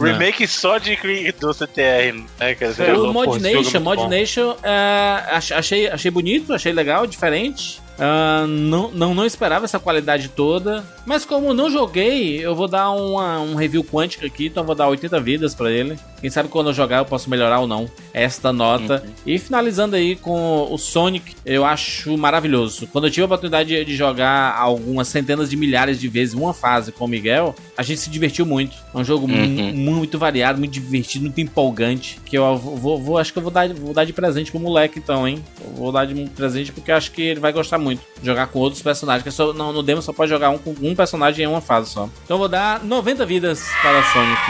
[0.05, 0.96] Remake só de
[1.40, 2.72] do CTR, né, cara?
[2.74, 4.09] Seria O louco, Mod é Nation, Mod bom.
[4.09, 7.80] Nation, é, ach- achei, achei bonito, achei legal, diferente.
[8.01, 10.84] Ah, não, não, não esperava essa qualidade toda.
[11.05, 14.74] Mas como não joguei, eu vou dar uma- um review quântico aqui, então eu vou
[14.76, 15.99] dar 80 vidas pra ele.
[16.20, 19.04] Quem sabe quando eu jogar eu posso melhorar ou não esta nota.
[19.24, 22.86] E finalizando aí com o Sonic, eu acho maravilhoso.
[22.88, 26.90] Quando eu tive a oportunidade de- jogar algumas centenas de milhares de vezes uma fase
[26.92, 28.76] com o Miguel, a gente se divertiu muito.
[28.94, 29.72] É um jogo Uhum.
[29.74, 32.18] muito variado, muito divertido, muito empolgante.
[32.24, 34.98] Que eu vou, vou- acho que eu vou dar, vou dar de presente pro moleque,
[34.98, 35.42] então, hein?
[35.64, 38.00] Eu vou dar de presente porque eu acho que ele vai gostar muito.
[38.20, 39.22] de Jogar com outros personagens.
[39.22, 41.90] Que só, não, no demo só pode jogar um, com um personagem em uma fase
[41.90, 42.08] só.
[42.24, 44.40] Então eu vou dar 90 vidas para Sonic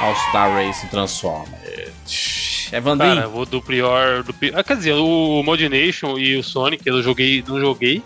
[0.00, 1.17] All-Star Racing Transformers.
[2.72, 3.14] Evandrinho.
[3.14, 4.22] Cara, eu vou do pior.
[4.22, 8.02] Do ah, quer dizer, o Modination e o Sonic, eu joguei, não joguei.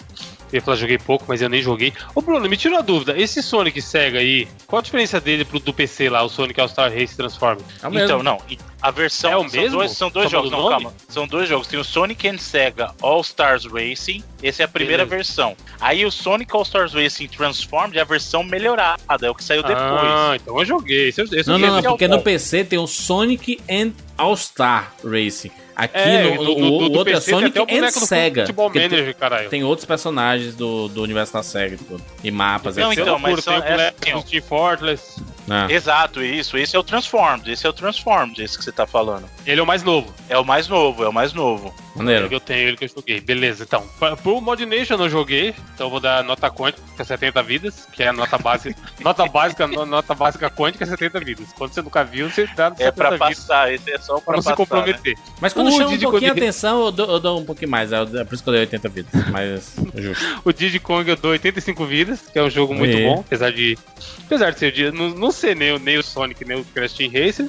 [0.52, 1.92] Eu ia falar, joguei pouco, mas eu nem joguei.
[2.14, 3.18] Ô, Bruno, me tira uma dúvida.
[3.18, 6.92] Esse Sonic Sega aí, qual a diferença dele pro do PC lá, o Sonic All-Star
[6.92, 7.58] Race Transform?
[7.82, 8.04] É o mesmo.
[8.04, 8.38] Então, não.
[8.82, 9.30] A versão.
[9.30, 9.76] É o são mesmo?
[9.78, 10.50] Dois, são dois Só jogos.
[10.50, 10.84] muda o Não, nome?
[10.84, 10.96] calma.
[11.08, 11.66] São dois jogos.
[11.68, 14.22] Tem o Sonic and Sega All Stars Racing.
[14.42, 15.16] Essa é a primeira Beleza.
[15.16, 15.56] versão.
[15.80, 19.26] Aí o Sonic All Stars Racing Transformed é a versão melhorada.
[19.26, 19.78] É o que saiu depois.
[19.80, 21.08] Ah, então eu joguei.
[21.08, 22.20] Esse, esse Não, não, não, porque é no.
[22.20, 23.92] PC tem o Sonic and
[24.22, 25.50] All-Star Racing.
[25.74, 27.84] Aqui É, no, do- o, do- o do outro é PC tem Sonic até o
[27.84, 28.44] and Sega.
[28.44, 29.48] Tem- Manager, caralho.
[29.48, 32.04] Tem outros personagens do, do universo da SEGA e tudo.
[32.22, 33.02] E mapas, Não, etc.
[33.02, 35.22] então, mas tem o é Team Fortress.
[35.50, 35.66] Ah.
[35.70, 36.56] Exato, isso.
[36.58, 37.50] Esse é o Transformed.
[37.50, 39.24] Esse é o Transformed, esse que você tá falando.
[39.46, 40.14] Ele é o mais novo.
[40.28, 41.74] É o mais novo, é o mais novo.
[41.96, 42.22] Maneiro.
[42.22, 43.20] Ele que eu tenho, ele que eu joguei.
[43.20, 43.84] Beleza, então.
[44.22, 47.86] Pro Modination eu não joguei, então eu vou dar nota quântica, que é 70 vidas,
[47.92, 48.78] que é a nota básica.
[49.00, 51.48] nota básica, no- nota básica quântica é 70 vidas.
[51.58, 53.28] Quando você nunca viu, você dá 70 É pra vidas.
[53.38, 54.50] passar, esse é só Pra pra não se passar.
[54.50, 54.56] né?
[54.92, 55.14] comprometer.
[55.40, 57.92] Mas quando O chama um pouquinho a atenção, eu dou, eu dou um pouquinho mais.
[57.92, 59.12] É é por isso que eu dei 80 vidas.
[59.30, 60.24] Mas é justo.
[60.44, 63.04] O Diddy Kong eu dou 85 vidas, que é um jogo muito Aê.
[63.06, 63.78] bom, apesar de.
[64.26, 66.64] Apesar de ser o dia, não, não ser nem, o- nem o Sonic, nem o
[66.64, 67.46] Crash Team Racer.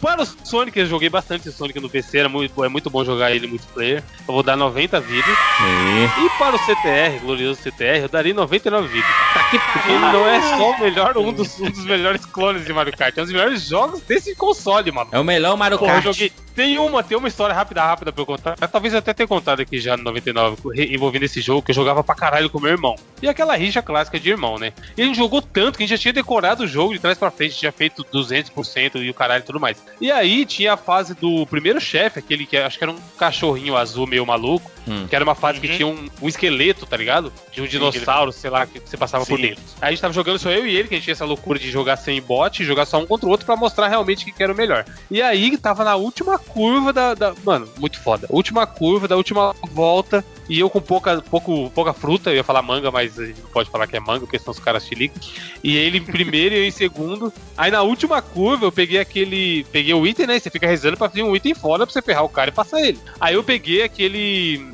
[0.00, 3.04] Para o Sonic, eu joguei bastante o Sonic no PC, era muito, é muito bom
[3.04, 4.02] jogar ele multiplayer.
[4.26, 5.24] Eu vou dar 90 vidas.
[5.60, 6.24] E...
[6.24, 9.08] E para o CTR, glorioso CTR, eu daria 99 vidas.
[9.32, 12.64] Tá que Porque ele não é só o melhor, um dos, um dos melhores clones
[12.64, 15.10] de Mario Kart, é um dos melhores jogos desse console, mano.
[15.12, 16.03] É o melhor Mario Kart.
[16.04, 16.43] Joguinho.
[16.54, 18.56] Tem uma, tem uma história rápida, rápida pra eu contar.
[18.68, 21.74] Talvez eu até tenha contado aqui já no 99, re- envolvendo esse jogo, que eu
[21.74, 22.94] jogava pra caralho com meu irmão.
[23.20, 24.72] E aquela rixa clássica de irmão, né?
[24.96, 27.18] E a gente jogou tanto que a gente já tinha decorado o jogo de trás
[27.18, 29.82] pra frente, tinha feito 200% e o caralho e tudo mais.
[30.00, 33.76] E aí tinha a fase do primeiro chefe, aquele que acho que era um cachorrinho
[33.76, 35.06] azul meio maluco, Hum.
[35.08, 35.74] que era uma fase que Uhum.
[35.76, 37.32] tinha um, um esqueleto, tá ligado?
[37.50, 39.46] De um dinossauro, sei lá, que você passava por Sim.
[39.48, 39.62] dentro.
[39.80, 41.58] Aí a gente tava jogando só eu e ele, que a gente tinha essa loucura
[41.58, 44.52] de jogar sem bot jogar só um contra o outro pra mostrar realmente que era
[44.52, 44.84] o melhor.
[45.10, 48.26] E aí tava na última curva da, da- Mano, muito foda.
[48.30, 50.24] Última curva da última volta.
[50.48, 53.48] E eu com pouca, pouco, pouca fruta, eu ia falar manga, mas a gente não
[53.48, 55.32] pode falar que é manga, porque são os caras chilicos.
[55.62, 57.32] E ele em primeiro e eu em segundo.
[57.56, 59.64] Aí na última curva eu peguei aquele.
[59.72, 60.38] Peguei o item, né?
[60.38, 62.80] Você fica rezando pra fazer um item foda pra você ferrar o cara e passar
[62.82, 62.98] ele.
[63.18, 64.66] Aí eu peguei aquele.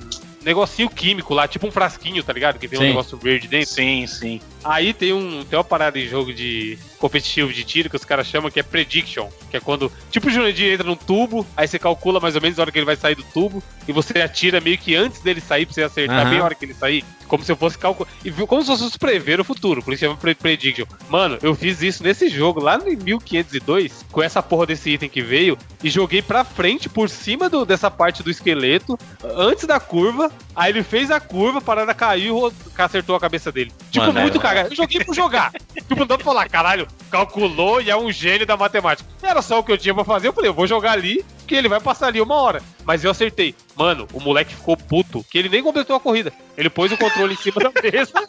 [0.42, 2.58] Negocinho químico lá, tipo um frasquinho, tá ligado?
[2.58, 2.88] Que tem um Sim.
[2.88, 3.68] negócio verde dentro.
[3.74, 4.40] Sim, sim.
[4.62, 8.26] Aí tem um tem uma parada em jogo de competitivo de tiro que os caras
[8.26, 11.78] chamam que é prediction, que é quando tipo o Jurandir entra num tubo, aí você
[11.78, 14.60] calcula mais ou menos a hora que ele vai sair do tubo e você atira
[14.60, 16.30] meio que antes dele sair pra você acertar Aham.
[16.30, 18.98] bem a hora que ele sair, como se eu fosse calcular e como se fosse
[18.98, 20.84] prever o futuro, por isso chama pre- prediction.
[21.08, 25.22] Mano, eu fiz isso nesse jogo lá em 1502 com essa porra desse item que
[25.22, 30.30] veio e joguei pra frente por cima do- dessa parte do esqueleto antes da curva,
[30.54, 33.72] aí ele fez a curva, a parada caiu, acertou a cabeça dele.
[33.90, 34.72] Tipo, Mano, muito é- cagado.
[34.72, 35.52] Eu joguei por jogar.
[35.74, 39.08] tipo, não pra falar, caralho, calculou e é um gênio da matemática.
[39.22, 40.28] Era só o que eu tinha pra fazer.
[40.28, 42.62] Eu falei, eu vou jogar ali, que ele vai passar ali uma hora.
[42.90, 43.54] Mas eu acertei.
[43.76, 46.32] Mano, o moleque ficou puto, que ele nem completou a corrida.
[46.56, 48.28] Ele pôs o controle em cima da mesa.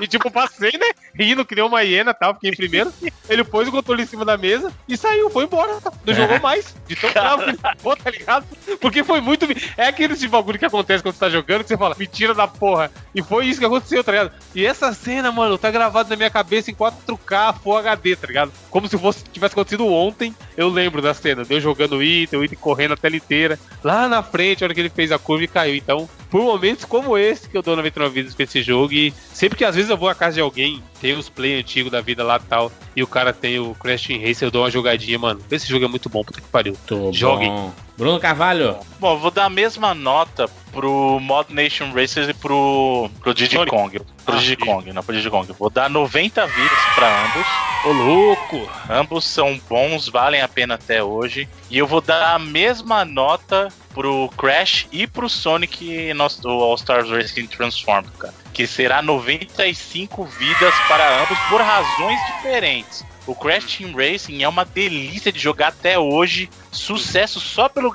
[0.00, 0.92] E tipo, passei, né?
[1.14, 2.90] Rindo que nem uma hiena tal, fiquei em primeiro.
[3.28, 5.78] Ele pôs o controle em cima da mesa e saiu, foi embora.
[6.06, 6.74] Não jogou mais.
[6.86, 8.46] De tão bravo que ele ficou, tá ligado?
[8.80, 9.46] Porque foi muito.
[9.76, 12.32] É aquele tipo de bagulho que acontece quando você tá jogando, que você fala, mentira
[12.32, 12.90] da porra.
[13.14, 14.32] E foi isso que aconteceu, tá ligado?
[14.54, 18.52] E essa cena, mano, tá gravada na minha cabeça em 4K Full HD, tá ligado?
[18.70, 20.34] Como se fosse tivesse acontecido ontem.
[20.58, 23.56] Eu lembro da cena, deu jogando o item, o item correndo a tela inteira.
[23.84, 25.76] Lá na frente, a hora que ele fez a curva e caiu.
[25.76, 28.92] Então, por momentos como esse que eu dou 99 vidas pra esse jogo.
[28.92, 31.90] E sempre que às vezes eu vou à casa de alguém, tem os play antigos
[31.92, 34.62] da vida lá e tal, e o cara tem o Crash Team Racer, eu dou
[34.62, 35.40] uma jogadinha, mano.
[35.50, 36.76] Esse jogo é muito bom, puta que pariu.
[36.90, 37.48] Muito Joguem.
[37.48, 37.72] bom.
[37.96, 38.76] Bruno Carvalho.
[39.00, 43.56] Bom, eu vou dar a mesma nota pro Mod Nation Racers e pro, pro Diddy.
[43.66, 43.98] Kong.
[44.24, 44.56] Pro Ah, Diddy.
[44.64, 45.52] Kong, não pro Diddy Kong.
[45.58, 47.46] Vou dar 90 vidas pra ambos.
[47.84, 48.68] Ô, louco!
[48.88, 51.48] Ambos são bons, valem a pena até hoje.
[51.68, 53.66] E eu vou dar a mesma nota
[53.98, 58.32] pro Crash e pro Sonic nosso, All Stars Racing Transformed, cara.
[58.54, 63.04] Que será 95 vidas para ambos por razões diferentes.
[63.26, 66.48] O Crash Team Racing é uma delícia de jogar até hoje.
[66.78, 67.92] Sucesso só pelo,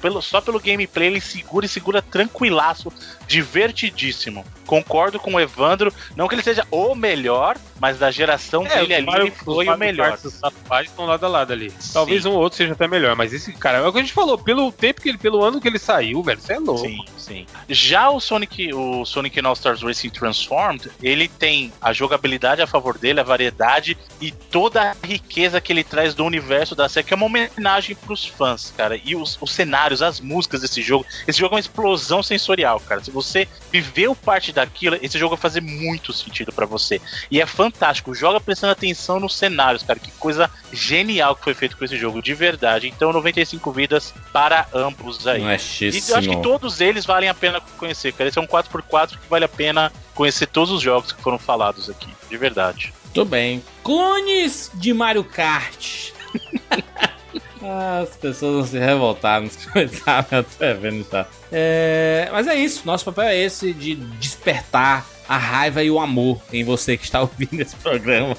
[0.00, 1.08] pelo, só pelo gameplay.
[1.08, 2.92] Ele segura e segura tranquilaço.
[3.26, 4.44] Divertidíssimo.
[4.66, 5.92] Concordo com o Evandro.
[6.14, 10.18] Não que ele seja o melhor, mas da geração dele ali, ele foi o melhor.
[10.22, 11.72] Os atuais estão lado a lado ali.
[11.92, 14.12] Talvez um ou outro seja até melhor, mas esse cara, é o que a gente
[14.12, 16.86] falou, pelo tempo que ele, pelo ano que ele saiu, velho, você é louco.
[16.86, 17.46] Sim, sim.
[17.68, 22.96] Já o Sonic, o Sonic All Stars Racing Transformed, ele tem a jogabilidade a favor
[22.96, 27.14] dele, a variedade e toda a riqueza que ele traz do universo da série, que
[27.14, 29.00] é uma homenagem pros fãs, cara.
[29.02, 31.06] E os, os cenários, as músicas desse jogo.
[31.26, 33.02] Esse jogo é uma explosão sensorial, cara.
[33.02, 37.00] Se você viveu parte daquilo, esse jogo vai fazer muito sentido para você.
[37.30, 38.14] E é fantástico.
[38.14, 39.98] Joga prestando atenção nos cenários, cara.
[39.98, 42.88] Que coisa genial que foi feito com esse jogo, de verdade.
[42.88, 45.40] Então, 95 vidas para ambos aí.
[45.40, 48.28] Não é E eu acho que todos eles valem a pena conhecer, cara.
[48.28, 51.88] Esse é um 4x4 que vale a pena conhecer todos os jogos que foram falados
[51.88, 52.92] aqui, de verdade.
[53.04, 53.62] Muito bem.
[53.82, 56.10] Clones de Mario Kart.
[57.62, 61.26] As pessoas vão se revoltar nos comentários, eu tô vendo já.
[61.52, 66.40] É, mas é isso, nosso papel é esse de despertar a raiva e o amor
[66.52, 68.36] em você que está ouvindo esse programa.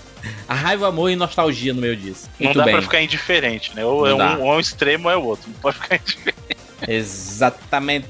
[0.48, 2.30] A raiva, o amor e nostalgia no meio disso.
[2.39, 2.73] Não Muito dá bem.
[2.73, 3.85] pra ficar indiferente, né?
[3.85, 4.38] Ou é dá.
[4.38, 5.49] um, ou é um extremo ou é o outro.
[5.49, 6.61] Não pode ficar indiferente.
[6.88, 8.08] Exatamente.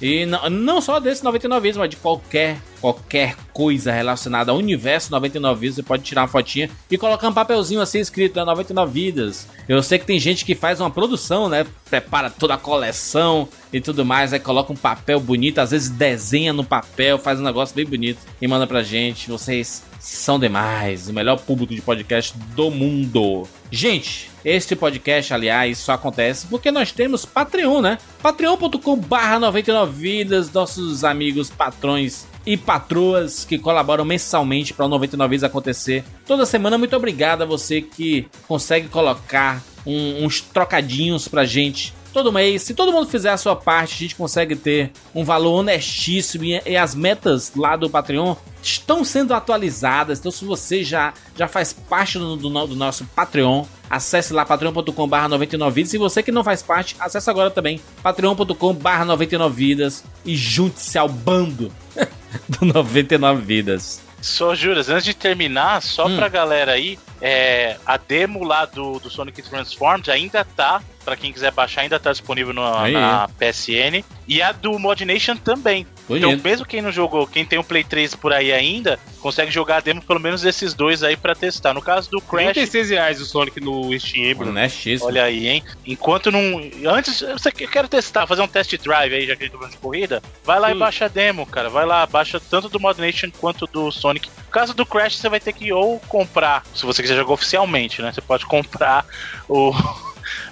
[0.00, 5.10] E não, não só desse 99 vidas, mas de qualquer, qualquer coisa relacionada ao universo
[5.10, 8.92] 99 vidas, você pode tirar uma fotinha e colocar um papelzinho assim escrito né, 99
[8.92, 9.46] vidas.
[9.68, 11.66] Eu sei que tem gente que faz uma produção, né?
[11.88, 16.52] Prepara toda a coleção e tudo mais, aí coloca um papel bonito, às vezes desenha
[16.52, 19.30] no papel, faz um negócio bem bonito e manda pra gente.
[19.30, 23.46] Vocês são demais, o melhor público de podcast do mundo.
[23.70, 27.98] Gente, este podcast, aliás, só acontece porque nós temos Patreon, né?
[28.22, 35.30] patreon.com barra 99 vidas, nossos amigos patrões e patroas que colaboram mensalmente para o 99
[35.30, 36.78] vidas acontecer toda semana.
[36.78, 42.62] Muito obrigado a você que consegue colocar um- uns trocadinhos pra gente todo mês.
[42.62, 46.76] Se todo mundo fizer a sua parte, a gente consegue ter um valor honestíssimo e,
[46.76, 50.18] as metas lá do Patreon estão sendo atualizadas.
[50.18, 55.28] Então, se você já, já faz parte do, do do nosso Patreon, acesse lá patreon.com.br
[55.28, 55.94] 99 vidas.
[55.94, 61.08] E você que não faz parte, acesse agora também patreon.com.br 99 vidas e junte-se ao
[61.08, 61.72] bando
[62.48, 64.09] do 99 vidas.
[64.20, 66.16] Só juras, antes de terminar, só Hum.
[66.16, 71.32] pra galera aí, é, a demo lá do, do Sonic Transformed ainda tá, pra quem
[71.32, 74.04] quiser baixar, ainda tá disponível no- na PSN.
[74.28, 75.86] E a do Mod Nation também.
[76.10, 76.28] Bonito.
[76.28, 79.76] Então, mesmo quem não jogou, quem tem um Play 3 por aí ainda, consegue jogar
[79.76, 81.72] a demo pelo menos desses dois aí pra testar.
[81.72, 84.50] No caso do Crash, 36 reais o Sonic no Steam, Bruno.
[84.50, 85.08] Honestíssimo.
[85.08, 85.62] olha aí, hein?
[85.86, 86.60] Enquanto não.
[86.90, 89.58] Antes, você quer quero testar, fazer um test drive aí, já que a gente tá
[89.58, 90.74] falando de corrida, vai lá Sim.
[90.74, 91.70] e baixa a demo, cara.
[91.70, 94.28] Vai lá, baixa tanto do Mod Nation quanto do Sonic.
[94.28, 98.02] No caso do Crash, você vai ter que ou comprar, se você quiser jogar oficialmente,
[98.02, 98.12] né?
[98.12, 99.06] Você pode comprar
[99.48, 99.72] o.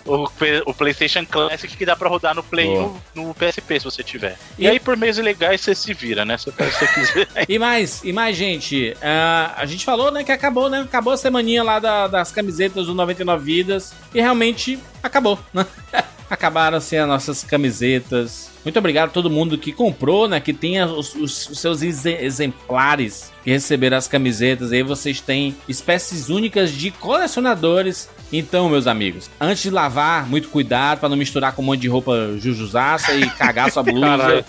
[0.09, 0.28] O,
[0.66, 2.94] o PlayStation Classic que dá pra rodar no Play Boa.
[3.14, 4.36] no, no PSP se você tiver.
[4.59, 6.36] E, E- aí, por meios ilegais, você se vira, né?
[6.39, 7.28] Se você quiser.
[7.48, 8.97] E mais, e mais, gente.
[9.02, 10.80] ah, a gente falou, né, que acabou, né?
[10.80, 13.93] Acabou a semaninha lá da- das camisetas do 99 Vidas.
[14.14, 15.66] E realmente acabou, né?
[16.30, 18.51] Acabaram-se as nossas camisetas.
[18.62, 20.39] Muito obrigado a todo mundo que comprou, né?
[20.40, 24.70] Que tenha os, os- os seus exe- exemplares que receberam as camisetas.
[24.72, 28.10] Aí vocês têm espécies únicas de colecionadores.
[28.30, 29.97] Então, meus amigos, antes de lavar,
[30.28, 34.06] muito cuidado para não misturar com um monte de roupa jujuzaça e cagar sua blusa.
[34.18, 34.44] Caralho.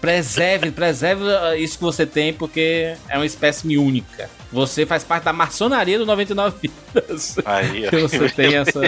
[0.00, 4.28] Preserve, preserve uh, isso que você tem, porque é uma espécime única.
[4.52, 6.56] Você faz parte da maçonaria do 99
[6.94, 7.36] Vidas.
[7.44, 7.90] Aí, ó.
[7.90, 8.84] Que você tem essa,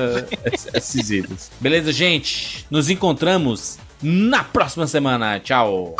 [0.52, 1.50] ess- esses itens.
[1.58, 2.66] Beleza, gente?
[2.70, 5.40] Nos encontramos na próxima semana.
[5.40, 5.96] Tchau.